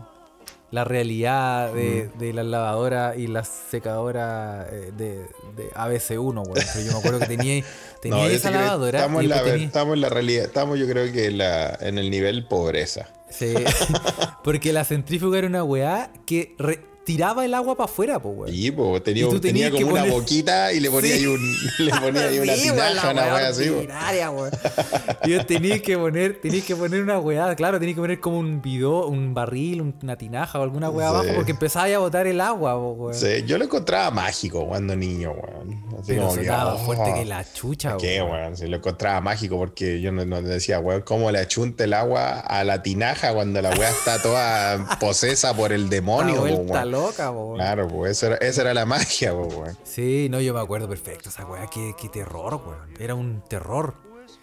[0.70, 2.18] la realidad de, Mm.
[2.18, 6.52] de la lavadora y la secadora eh, de, de ABC1, weón.
[6.54, 7.64] Pero yo me acuerdo que tenía,
[8.00, 8.98] tenía No, esa lavadora.
[9.00, 10.44] Estamos y la, tenía- estamos en la realidad.
[10.44, 13.08] Estamos, yo creo que en, la, en el nivel pobreza.
[13.30, 13.54] Sí,
[14.44, 16.80] porque la centrífuga era una weá que re-
[17.12, 18.54] tiraba el agua para afuera, pues, weón.
[18.54, 21.18] Y pues, tenía, tenía como una poner- boquita y le ponía Sí.
[21.18, 23.70] ahí, un, le ponía ahí una Sí, weón, tinaja, una weá así.
[23.70, 24.50] weón.
[25.26, 28.62] Yo tenía que poner, tenía que poner una weá, claro, tenía que poner como un
[28.62, 31.14] bidó, un barril, un- una tinaja o alguna weá Sí.
[31.16, 33.14] abajo porque empezaba a botar el agua, po, weón.
[33.14, 35.84] Sí, yo lo encontraba mágico cuando niño, weón.
[35.98, 38.32] Así Pero como que, oh, fuerte que la chucha, ¿Qué, weón.
[38.32, 38.56] weón?
[38.56, 42.40] Si lo encontraba mágico porque yo no, no decía, weón, ¿cómo le achunta el agua
[42.40, 46.66] a la tinaja cuando la weá está toda posesa por el demonio, po, weón?
[47.06, 47.56] Loca, po, weón.
[47.56, 49.76] Claro, pues esa era, esa era la magia, po, weón.
[49.84, 52.94] Sí, no, yo me acuerdo perfecto, esa weá, qué, qué terror, weón.
[52.98, 53.94] Era un terror.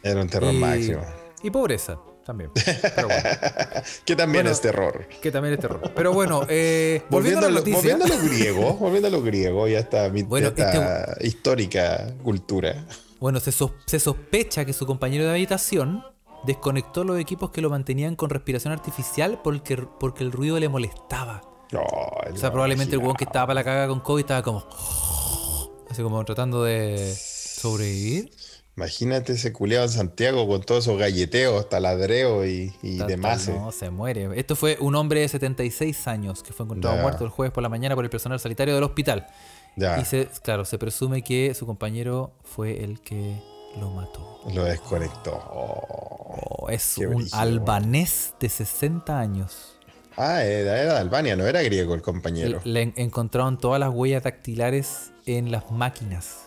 [0.04, 1.02] Era un terror y, máximo.
[1.44, 2.52] Y pobreza también.
[2.54, 3.24] Pero bueno,
[4.06, 5.08] Que también Bueno, es terror.
[5.22, 5.92] que también es terror.
[5.96, 7.78] Pero bueno, eh, volviendo, Volviendo, a lo, noticia.
[7.96, 12.14] volviendo a lo griego, volviendo a lo griego, ya está, mi, Bueno, ya está histórica
[12.24, 12.86] cultura.
[13.20, 16.04] Bueno, se, sos- se sospecha que su compañero de habitación
[16.46, 21.42] desconectó los equipos que lo mantenían con respiración artificial porque, porque el ruido le molestaba.
[21.74, 24.66] O sea, probablemente el weón que estaba para la caga con COVID estaba como.
[25.90, 28.32] Así como tratando de sobrevivir.
[28.76, 33.48] Imagínate ese culeado en Santiago con todos esos galleteos, taladreos y, y demás.
[33.50, 34.30] No, se muere.
[34.40, 37.70] Esto fue un hombre de 76 años que fue encontrado muerto el jueves por la
[37.70, 39.28] mañana por el personal sanitario del hospital.
[39.78, 43.42] Ya, Y se, claro, se presume que su compañero fue el que
[43.80, 44.42] lo mató.
[44.54, 45.34] lo desconectó.
[45.52, 46.08] Oh.
[46.40, 49.77] Oh, es un albanés de 60 años.
[50.18, 52.60] Ah, era, era de Albania, no era griego el compañero.
[52.64, 56.44] Le en- encontraron todas las huellas dactilares en las máquinas.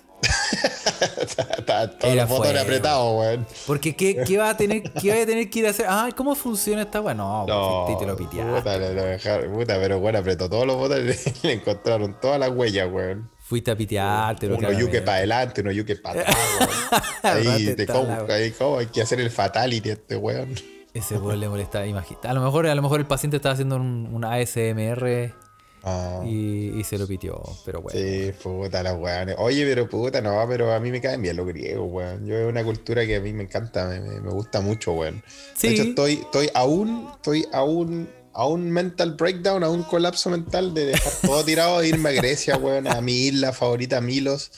[1.67, 2.59] Todos Era los botones fuego.
[2.61, 3.47] apretados, weón.
[3.67, 5.87] Porque ¿qué, qué va a tener, qué va a tener que ir a hacer?
[5.89, 7.15] Ah, ¿cómo funciona esta weá?
[7.15, 8.53] No, No, pues, te lo piteaste.
[8.61, 12.39] puta, lo- lo dejaron- puta, pero bueno, apretó todos los botones y le encontraron todas
[12.41, 13.31] las huellas, weón.
[13.39, 14.47] Fuiste a pitearte.
[14.49, 17.03] Uno yuque para adelante, uno yuque para atrás, weón.
[17.57, 20.55] Ahí, te como, ahí como hay que hacer el fatality a este weón.
[20.95, 22.27] Ese weón le molesta, imagínate.
[22.29, 25.35] A lo mejor, a lo mejor el paciente estaba haciendo un, un ASMR
[25.83, 26.21] Ah.
[26.27, 27.41] y, y se lo pitió.
[27.65, 27.99] Pero bueno.
[27.99, 29.37] Sí, puta, las weones.
[29.39, 32.27] Oye, pero puta, no, pero a mí me caen bien los griegos, weón.
[32.27, 35.23] Yo es una cultura que a mí me encanta, me, me- gusta mucho, weón.
[35.55, 35.69] Sí.
[35.69, 40.75] De hecho, estoy, estoy aún, estoy aún, a un mental breakdown, a un colapso mental
[40.75, 44.51] de dejar todo tirado e irme a Grecia, weón, a mi isla favorita, Milos,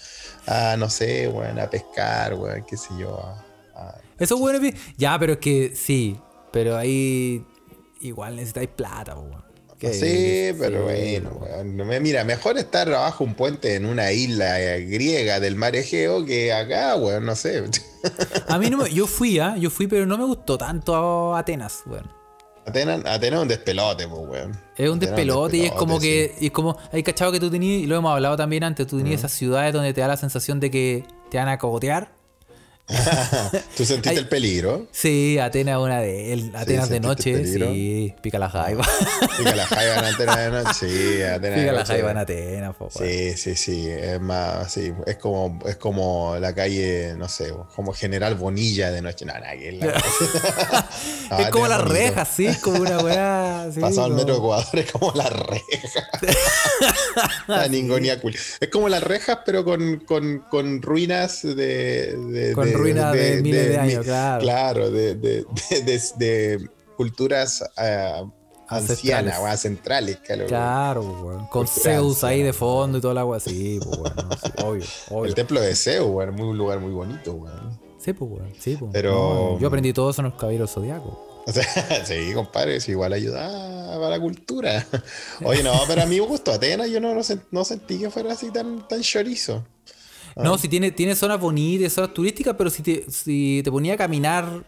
[0.48, 3.44] a no sé, weón, a pescar, weón, qué sé yo, a-
[4.22, 6.16] a Eso bueno, pi- ya, pero es que sí.
[6.52, 7.44] Pero ahí
[8.00, 9.42] igual necesitáis plata, weón.
[9.80, 11.76] Sí, pero bueno, weón.
[11.76, 15.74] No me- Mira, mejor estar abajo un puente en una isla eh, griega del mar
[15.74, 17.64] Egeo que acá, weón, no sé.
[18.48, 19.56] A mí no me, yo fui, ¿ah?
[19.56, 22.08] Yo fui, pero no me gustó tanto Atenas, weón.
[22.64, 24.52] Atenas, Atenas es un despelote, pues, weón.
[24.76, 27.82] Es un despelote y es como que, y es como, hay cachado que tú tenías,
[27.82, 30.60] y lo hemos hablado también antes, tú tenías esas ciudades donde te da la sensación
[30.60, 32.12] de que te van a cogotear.
[33.76, 34.16] ¿Tú sentiste Ay.
[34.18, 34.86] el peligro?
[34.92, 38.86] Sí, Atenas una de el- Atenas de ¿sentiste noche, sí, pica la jaiba.
[39.38, 40.74] Pica la jaiba en Atenas de noche.
[40.74, 42.90] Sí, Atenas de pica la jaiba en Atenas, po.
[42.90, 43.88] Sí, sí, sí.
[43.88, 44.92] Es más, sí.
[45.06, 49.24] Es como, es como la calle, no sé, como General Bonilla de noche.
[49.24, 50.88] No, nada, que es la-
[51.30, 53.68] No, es como las rejas, sí, como una weá.
[53.72, 56.08] Sí, Pasado el metro Ecuador es como la reja.
[57.46, 58.20] la ningonía.
[58.60, 63.68] Es como las rejas, pero con, con, con ruinas de, de- Con ruinas de miles
[63.68, 64.42] de años, claro.
[64.42, 68.90] Claro, de, de, de- de- de culturas Ancestrales.
[68.90, 70.16] ancianas o ancestrales.
[70.18, 70.46] claro.
[70.46, 71.46] Claro, po, weón.
[71.48, 74.14] Con Zeus ahí de fondo y toda la agua así, pues, weón.
[74.16, 75.24] no, sí, obvio, obvio.
[75.26, 77.78] El templo de Zeus, weón, muy- un lugar muy bonito, weón.
[77.98, 78.52] Sí, pues, weón.
[78.58, 78.90] Sí, pues.
[78.92, 79.12] Pero-
[79.54, 81.14] No, yo aprendí todo eso en los caballeros zodiacos.
[81.44, 81.64] O sea,
[82.06, 84.86] sí, compadre, es igual ayuda a la cultura.
[85.44, 87.20] Oye, no, pero a mí me gustó Atenas, yo no, no,
[87.50, 89.64] no sentí que fuera así tan, tan chorizo.
[90.36, 90.42] Ah.
[90.42, 93.96] No, si tiene, tiene zonas bonitas, zonas turísticas, pero si te, si te ponía a
[93.96, 94.64] caminar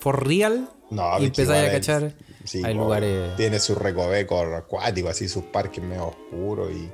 [0.00, 2.14] for real No, y igual a cachar,
[2.44, 3.36] sí, hay po, lugares.
[3.36, 6.88] Tiene su recoveco acuático, así sus parques medio oscuros y.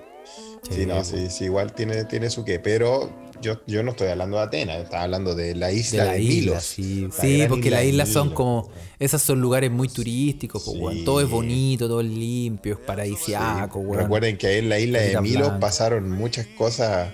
[0.63, 2.59] Sí, Sí, no, sí, sí, igual tiene, tiene su qué.
[2.59, 3.13] Pero
[3.43, 6.35] yo, yo no estoy hablando de Atenas, estaba hablando de la isla de, la isla,
[6.35, 6.65] Milos.
[6.65, 7.09] sí.
[7.21, 8.71] Sí, porque las islas son Milos, como.
[8.99, 10.97] Esas son lugares muy turísticos, pues.
[10.97, 11.05] Sí.
[11.05, 14.05] Todo es bonito, todo es limpio, es paradisiaco, weón.
[14.05, 17.11] Recuerden que ahí en la isla de Milos pasaron muchas cosas,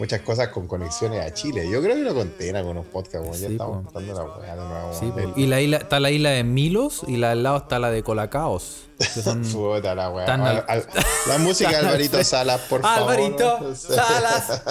[0.00, 1.68] muchas cosas con conexiones a Chile.
[1.70, 3.40] Yo creo que lo conté en algunos podcasts, weón.
[3.40, 4.92] ya estamos contando la weá de nuevo.
[4.98, 5.12] Sí.
[5.36, 8.02] Y la isla, está la isla de Milos y la al lado está la de
[8.02, 8.86] Colacaos.
[8.98, 9.42] Que son.
[9.42, 10.24] Puta la weá.
[10.26, 10.86] Al- Al-
[11.28, 12.24] la música de Alvarito.
[12.24, 13.12] Salas, por favor.
[13.12, 14.62] Alvarito Salas.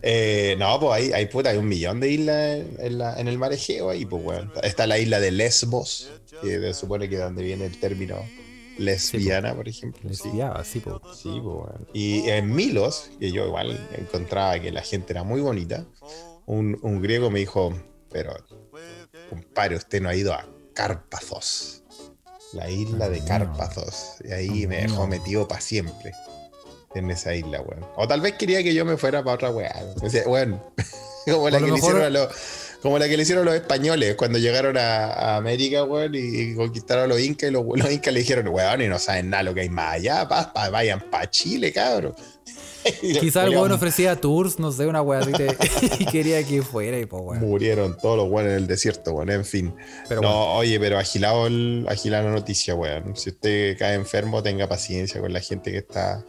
[0.00, 3.26] Eh, no, pues hay, hay, puta, hay un millón de islas en, en la- en
[3.26, 4.52] el mar Egeo ahí, pues, weón.
[4.62, 6.08] Está la isla de Lesbos,
[6.40, 8.16] que se supone que es donde viene el término
[8.78, 10.00] lesbiana, por ejemplo.
[10.14, 11.88] Sí, Lesbiaba, sí, sí, pues, weón.
[11.92, 15.84] Y en Milos, que yo igual encontraba que la gente era muy bonita,
[16.46, 17.74] un, un griego me dijo,
[18.10, 18.34] pero,
[19.28, 21.82] compadre, usted no ha ido a Cárpazos.
[22.52, 24.16] La isla de Cárpazos.
[24.24, 26.12] Y ahí me dejó metido para siempre
[26.94, 27.84] en esa isla, weón.
[27.96, 29.84] O tal vez quería que yo me fuera para otra weá.
[30.02, 30.62] O sea, weón,
[31.26, 32.28] como la que le hicieron a los.
[32.82, 36.54] Como la que le hicieron los españoles cuando llegaron a, a América, weón, y, y
[36.54, 39.42] conquistaron a los incas, y los, los incas le dijeron, weón, y no saben nada
[39.42, 42.14] lo que hay más allá, pa, pa- vayan para Chile, cabrón.
[43.02, 45.54] Y los Quizá el weón ofrecía tours, no sé, una weá así te-
[45.98, 47.40] y quería que fuera y pues weón.
[47.40, 49.74] Murieron todos los weones en el desierto, weón, en fin.
[50.08, 50.52] Pero no, bueno.
[50.54, 53.14] oye, pero agilado, el, agilado la noticia, weón.
[53.16, 56.24] Si usted cae enfermo, tenga paciencia con la gente que está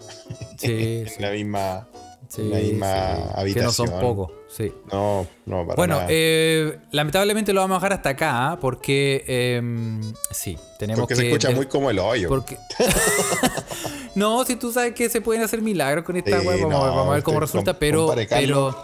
[0.57, 1.87] Sí, en la misma.
[2.27, 3.53] sí, la misma sí.
[3.53, 4.01] Que no son habitación.
[4.01, 4.73] pocos, sí.
[4.91, 6.07] No, no, para Bueno, nada.
[6.09, 8.59] eh, lamentablemente lo vamos a dejar hasta acá ¿ah?
[8.59, 11.21] porque em, sí, tenemos Porque que...
[11.21, 12.27] se escucha muy como el hoyo.
[12.29, 12.57] Porque...
[14.15, 16.79] no, si tú sabes que se pueden hacer milagros con esta Sí, web, vamos, no,
[16.81, 18.75] vamos a ver cómo usted resulta, com- pero, pero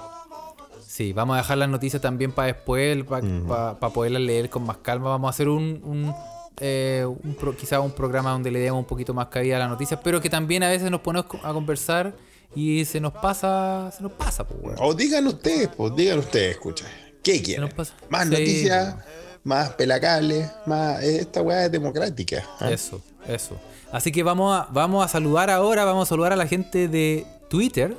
[0.85, 3.03] sí, vamos a dejar las noticias también para después,
[3.47, 5.09] para poderlas leer con más calma.
[5.09, 6.13] Vamos a hacer un, un,
[6.59, 9.69] eh, un pro- quizá un programa donde le demos un poquito más cabida a las
[9.69, 12.13] noticias, pero que también a veces nos ponemos a conversar
[12.55, 14.77] y se nos pasa, se nos pasa, pues, weón.
[14.79, 16.85] O digan ustedes, pues digan ustedes, escucha.
[17.23, 17.65] ¿Qué quieren?
[17.65, 17.93] nos pasa?
[18.09, 18.29] Más Sí.
[18.31, 18.95] noticias,
[19.43, 21.01] más pelacables, más.
[21.03, 22.43] eh, Esta weá es democrática.
[22.59, 22.69] ¿ah?
[22.71, 23.59] Eso, eso.
[23.91, 27.25] Así que vamos a, vamos a saludar ahora, vamos a saludar a la gente de
[27.49, 27.95] Twitter,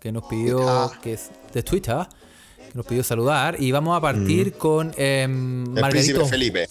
[0.00, 0.90] que nos pidió, Ah.
[1.02, 1.96] que es de Twitter,
[2.58, 6.26] que nos pidió saludar, y vamos a partir con em, El príncipe Margarito.
[6.26, 6.68] Felipe.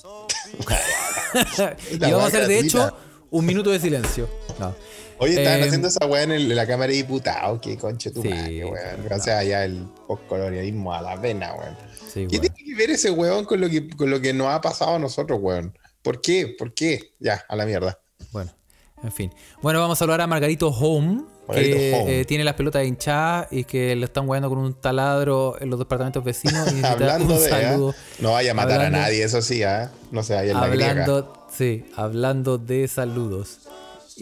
[1.92, 2.96] y vamos a hacer, de hecho,
[3.30, 4.30] un minuto de silencio.
[4.60, 4.76] No.
[5.22, 7.60] Oye, estaban Em, haciendo esa weá en, la Cámara de Diputados.
[7.62, 9.12] Qué conche tu Sí, madre, weón.
[9.14, 11.78] O sea, ya el postcolonialismo a la vena, weón.
[12.12, 12.54] Sí, ¿Qué weón.
[12.54, 15.00] tiene que ver ese weón con lo que, con lo que nos ha pasado a
[15.00, 15.78] nosotros, weón?
[16.02, 16.56] ¿Por qué?
[16.58, 17.14] ¿Por qué?
[17.20, 18.00] Ya, a la mierda.
[18.32, 18.52] Bueno,
[19.04, 19.32] en fin.
[19.62, 22.20] Bueno, vamos a saludar a Margarito Home, Margarito que Home.
[22.22, 25.78] eh, tiene las pelotas hinchadas y que le están hueando con un taladro en los
[25.78, 26.72] departamentos vecinos.
[26.74, 27.50] Y Hablando un de.
[27.50, 27.90] saludo.
[27.96, 28.02] ¿ah?
[28.20, 29.92] No vaya a matar Hablando- a nadie, eso sí, ¿ah?
[30.12, 30.92] No se vaya en la griega.
[30.92, 33.60] Hablando, sí, hablando de saludos.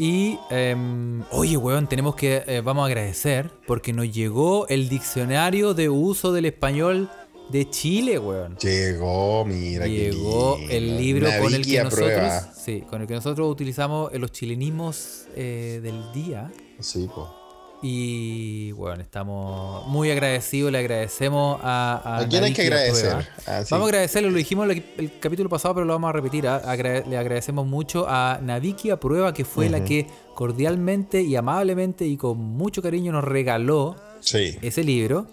[0.01, 5.73] Y, em, oye, weón, tenemos que, eh, vamos a agradecer porque nos llegó el diccionario
[5.73, 7.09] de uso del español
[7.49, 8.55] de Chile, weón.
[8.55, 9.85] Llegó, mira.
[9.87, 15.25] Llegó el libro con el que nosotros, sí, con el que nosotros utilizamos los chilenismos
[15.35, 16.49] eh, del día.
[16.79, 17.38] Sí, po.
[17.81, 22.19] Y bueno, estamos muy agradecidos, le agradecemos a...
[22.19, 23.25] ¿A quién hay que agradecer?
[23.47, 23.67] Ah, sí.
[23.71, 26.45] Vamos a agradecerle, lo dijimos el, el capítulo pasado, pero lo vamos a repetir.
[26.47, 26.57] ¿ah?
[26.65, 32.05] Agra- le agradecemos mucho a Naviki a Prueba, que fue la que cordialmente y amablemente
[32.05, 34.57] y con mucho cariño nos regaló Sí.
[34.61, 35.27] ese libro.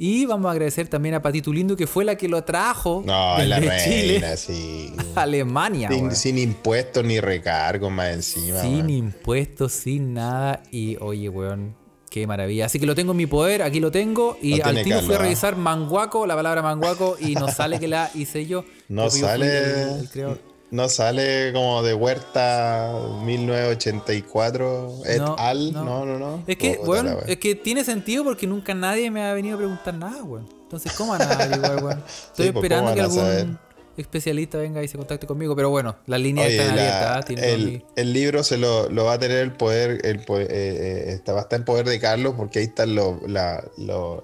[0.00, 3.36] Y vamos a agradecer también a Patito Lindo, que fue la que lo trajo No,
[3.38, 4.92] es la desde Chile reina, sí.
[5.16, 5.88] a Alemania.
[5.88, 8.60] Sin, sin impuestos ni recargos más encima.
[8.60, 10.62] Sin impuestos, sin nada.
[10.70, 11.74] Y oye, weón,
[12.10, 12.66] qué maravilla.
[12.66, 14.36] Así que lo tengo en mi poder, aquí lo tengo.
[14.42, 18.10] Y al tiro fui a revisar manguaco, la palabra manguaco, y nos sale que la
[18.14, 18.64] hice yo.
[18.88, 19.46] No sale.
[19.58, 20.38] el- el creador.
[20.70, 22.92] No sale como de Huerta
[23.24, 25.72] 1984 et No, al.
[25.72, 25.84] no.
[25.84, 26.44] No, no, no.
[26.46, 27.18] Es que, la wea.
[27.26, 30.46] es que tiene sentido porque nunca nadie me ha venido a preguntar nada, weón.
[30.64, 31.98] Entonces, ¿cómo van a averiguar, weón?
[32.06, 33.58] Estoy Sí, pues, esperando ¿cómo que algún
[34.02, 37.16] especialista venga y se contacte conmigo, pero bueno, las líneas Oye, están la- abiertas.
[37.16, 37.22] ¿ah?
[37.26, 41.32] Tienen el, libro se lo, lo va a tener el poder, el, eh, eh, está,
[41.32, 44.22] va a estar en poder de Carlos porque ahí están los, la- los,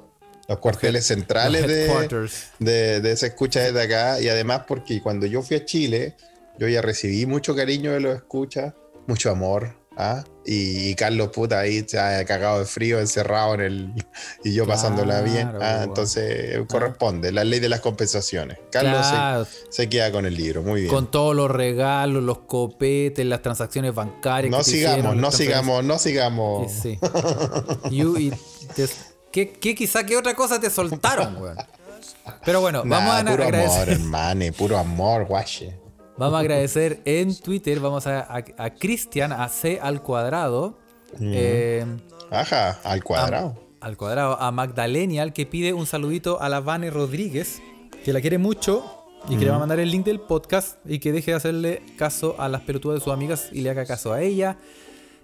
[0.48, 5.42] los cuarteles centrales de, de, de esa escucha desde acá y además porque cuando yo
[5.42, 6.16] fui a Chile
[6.58, 8.74] yo ya recibí mucho cariño de los escuchas,
[9.06, 9.74] mucho amor.
[9.96, 10.24] ¿Ah?
[10.46, 13.94] Y, y Carlos puta ahí se ha cagado de frío encerrado en el
[14.44, 15.48] y yo pasándola bien.
[15.48, 15.84] Claro, ¿ah?
[15.84, 18.58] Entonces corresponde, la ley de las compensaciones.
[18.70, 20.92] Carlos se- Claro, se, queda con el libro, muy bien.
[20.92, 24.50] con todos los regalos, los copetes, las transacciones bancarias.
[24.50, 26.72] No sigamos, hicieron, no sigamos, no sigamos.
[26.72, 26.98] Sí.
[27.90, 28.30] You- y
[28.76, 28.88] te-
[29.32, 31.56] ¿qué, qué quizá qué otra cosa te soltaron, weón?
[32.44, 33.88] Pero bueno, vamos Nah, a puro amor, agradecer.
[33.88, 35.78] hermano, puro amor, guache.
[36.16, 40.78] Vamos a agradecer en Twitter, vamos a, a, a Cristian, a C al cuadrado.
[41.20, 41.84] eh,
[42.30, 43.54] Ajá, al cuadrado.
[43.80, 47.60] al cuadrado, a Magdalenial que pide un saludito a la Vane Rodríguez,
[48.04, 48.84] que la quiere mucho
[49.28, 51.82] y que le va a mandar el link del podcast y que deje de hacerle
[51.96, 54.58] caso a las pelotudas de sus amigas y le haga caso a ella,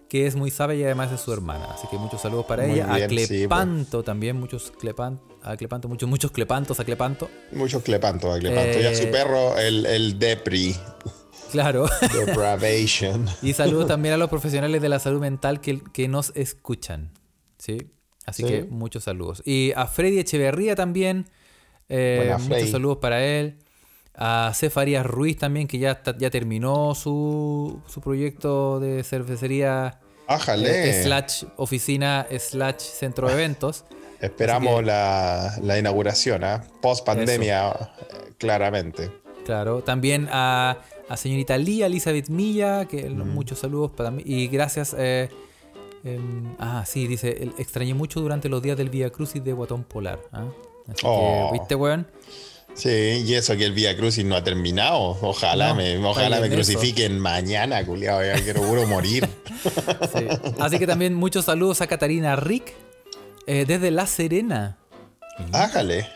[0.08, 1.66] que es muy sabia y además es su hermana.
[1.72, 2.86] Así que muchos saludos para Muy ella.
[2.86, 3.28] bien, a sí, pues.
[3.28, 7.30] Clepanto también, muchos Clepan, a Clepanto, muchos, muchos Clepantos a Clepanto.
[7.52, 8.80] Muchos clepantos, a clepanto.
[8.80, 10.74] y a su Eh, perro, el, el Depri.
[11.50, 11.86] Claro.
[12.26, 13.26] Depravation.
[13.42, 17.10] y saludos también a los profesionales de la salud mental que, que nos escuchan.
[17.58, 17.78] ¿Sí?
[18.26, 18.48] Así Sí.
[18.48, 19.42] que muchos saludos.
[19.44, 21.26] Y a Freddy Echeverría también.
[21.88, 23.58] eh, muchos saludos para él.
[24.14, 30.00] A Cefarías Ruiz también, que ya, ya terminó su, su proyecto de cervecería
[30.34, 30.90] Ájale.
[31.00, 33.84] eh, slash oficina slash centro de eventos.
[34.20, 36.62] Esperamos que- la, la inauguración, ¿ah?
[36.82, 39.10] Post pandemia, eh, claramente.
[39.44, 40.76] Claro, también a,
[41.08, 44.22] a señorita Lía, Elizabeth Milla, que muchos saludos para mí.
[44.26, 44.94] Y gracias.
[44.96, 45.28] eh,
[46.04, 50.20] em, ah, sí, dice, extrañé mucho durante los días del Via Crucis de Guatón Polar.
[50.32, 50.44] ¿ah?
[50.88, 51.48] Así Oh.
[51.52, 52.06] que, ¿viste, weón?
[52.74, 52.88] Sí,
[53.26, 55.18] y eso que el Via Crucis no ha terminado.
[55.20, 56.54] Ojalá No, me, ojalá me eso.
[56.56, 58.24] crucifiquen mañana, culiado.
[58.24, 59.28] Ya quiero puro morir.
[59.60, 60.26] Sí.
[60.58, 62.72] Así que también muchos saludos a Catarina Rick
[63.46, 64.78] eh, desde La Serena.
[65.52, 66.06] Ájale.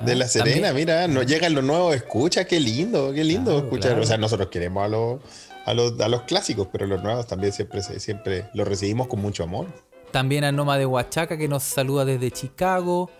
[0.00, 3.52] De Ah, la Serena, también- mira, nos llegan los nuevos, escucha, qué lindo, qué lindo
[3.52, 3.90] Claro, escuchar.
[3.92, 4.02] claro.
[4.02, 5.20] O sea, nosotros queremos a los,
[5.64, 9.44] a los, a los clásicos, pero los nuevos también siempre, siempre los recibimos con mucho
[9.44, 9.66] amor.
[10.10, 13.10] También a Noma de Huachaca que nos saluda desde Chicago.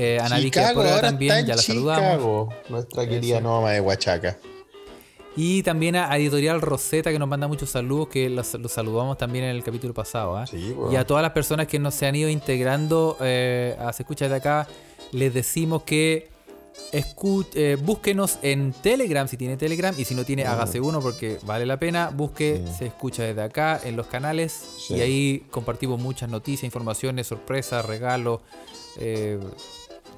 [0.00, 2.04] Eh, a Nadia Chicago, ahora también, está en ya la saludamos.
[2.12, 4.38] Chicago, nuestra querida Noma de Huachaca.
[5.36, 9.46] Y también a Editorial Rosetta que nos manda muchos saludos, que los, los saludamos también
[9.46, 10.36] en el capítulo pasado.
[10.36, 10.46] ¿ah?
[10.46, 10.72] Sí.
[10.92, 14.28] Y a todas las personas que nos se han ido integrando eh, a Se Escucha
[14.28, 14.68] de Acá,
[15.10, 16.28] les decimos que
[16.92, 21.66] eh, búsquenos en Telegram si tiene Telegram y si no tiene, hágase uno porque vale
[21.66, 22.10] la pena.
[22.14, 24.94] Busque Se Escucha desde acá en los canales Sí.
[24.94, 28.42] y ahí compartimos muchas noticias, informaciones, sorpresas, regalos.
[29.00, 29.38] Eh,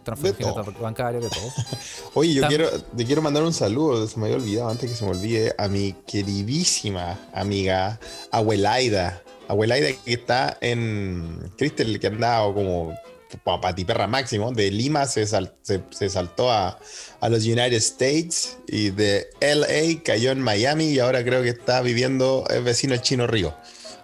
[0.03, 0.73] transferencias todo.
[0.81, 1.53] bancarias, de todo.
[2.15, 5.05] Oye, yo quiero, te quiero mandar un saludo, se me había olvidado antes que se
[5.05, 7.99] me olvide, a mi queridísima amiga
[8.31, 9.23] Abuelaida.
[9.49, 12.95] Abuelaida que está en Cristel, que andaba como
[13.45, 14.53] pa- patiperra máximo.
[14.53, 16.79] De Lima se, sal- se, se saltó a,
[17.21, 21.81] a los United States y de LA cayó en Miami y ahora creo que está
[21.83, 23.55] viviendo, es vecino Chino Río.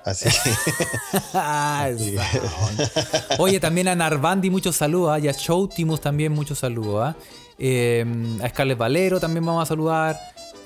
[0.07, 1.37] Así que.
[3.39, 5.19] Oye, también a Narvandi muchos saludos, ¿ah?
[5.19, 7.15] y a Showtimus también muchos saludos.
[7.59, 8.05] Eh,
[8.43, 10.19] a Scarlett Valero también vamos a saludar.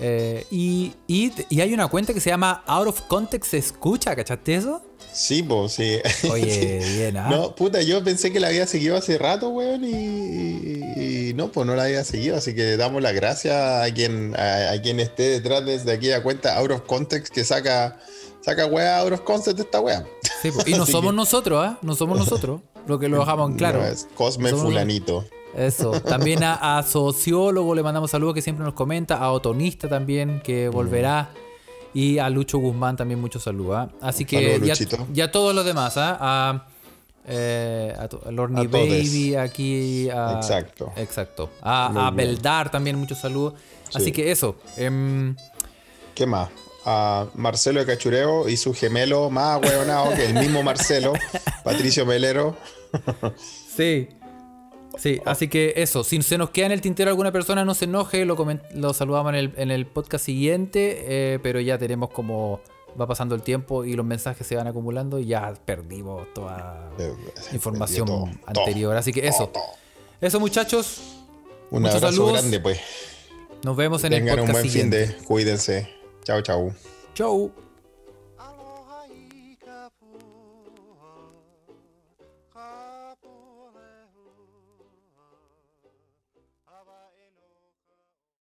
[0.02, 4.54] Eh, y, y, y hay una cuenta que se llama Out of Context Escucha, ¿cachaste
[4.54, 4.82] eso?
[5.12, 5.98] sí, pues sí.
[6.30, 7.28] Oye, bien, ¿ah?
[7.30, 11.50] No, puta, yo pensé que la había seguido hace rato, weón, y, y- y no,
[11.52, 15.00] pues no la había seguido, así que damos las gracias a quien, a, a quien
[15.00, 17.98] esté detrás desde aquella cuenta Out of Context que saca
[18.40, 20.04] saca weá a otros concepts de esta weá.
[20.42, 21.78] Sí, y no somos nosotros, ¿ah?
[21.82, 22.60] No somos nosotros.
[22.86, 23.80] Lo que lo dejamos en claro.
[23.80, 25.24] No, es Cosme Somos- Fulanito.
[25.54, 25.90] Eso.
[26.00, 29.16] También a, a Sociólogo le mandamos saludos que siempre nos comenta.
[29.18, 30.72] A Otonista también, que Mm.
[30.72, 31.30] volverá.
[31.92, 33.76] Y a Lucho Guzmán también muchos saludos.
[33.76, 33.88] ¿ah?
[34.00, 36.16] Así que Saludos, ya, ya todos los demás, ¿ah?
[36.20, 36.66] A,
[37.26, 38.88] eh, a, Lorny todes.
[39.10, 40.08] Baby aquí.
[40.08, 40.92] A, Exacto.
[40.96, 41.50] Exacto.
[41.62, 42.10] A, a.
[42.12, 43.54] Beldar también muchos saludos.
[43.92, 44.12] Así Sí.
[44.12, 44.54] que eso.
[44.76, 45.34] em,
[46.14, 46.48] ¿Qué más?
[46.84, 51.12] A Marcelo de Cachureo y su gemelo más hueonado que el mismo Marcelo,
[51.64, 52.56] Patricio Melero.
[53.76, 54.08] Sí.
[54.98, 57.84] Sí, así que eso, si se nos queda en el tintero alguna persona, no se
[57.84, 58.36] enoje, lo,
[58.74, 61.04] lo saludamos en el, en el podcast siguiente,
[61.34, 62.60] eh, pero ya tenemos como
[63.00, 67.12] va pasando el tiempo y los mensajes se van acumulando y ya perdimos toda Eh,
[67.52, 68.96] información todo, anterior.
[68.96, 69.52] Así que eso,
[70.20, 71.00] eso muchachos,
[71.70, 72.32] Un Muchos abrazo saludos.
[72.40, 72.80] grande, pues.
[73.62, 75.16] nos vemos en el Tengan un podcast buen fin de.
[75.24, 75.88] Cuídense.
[76.30, 76.72] Ciao, ciao.
[77.12, 77.69] Ciao.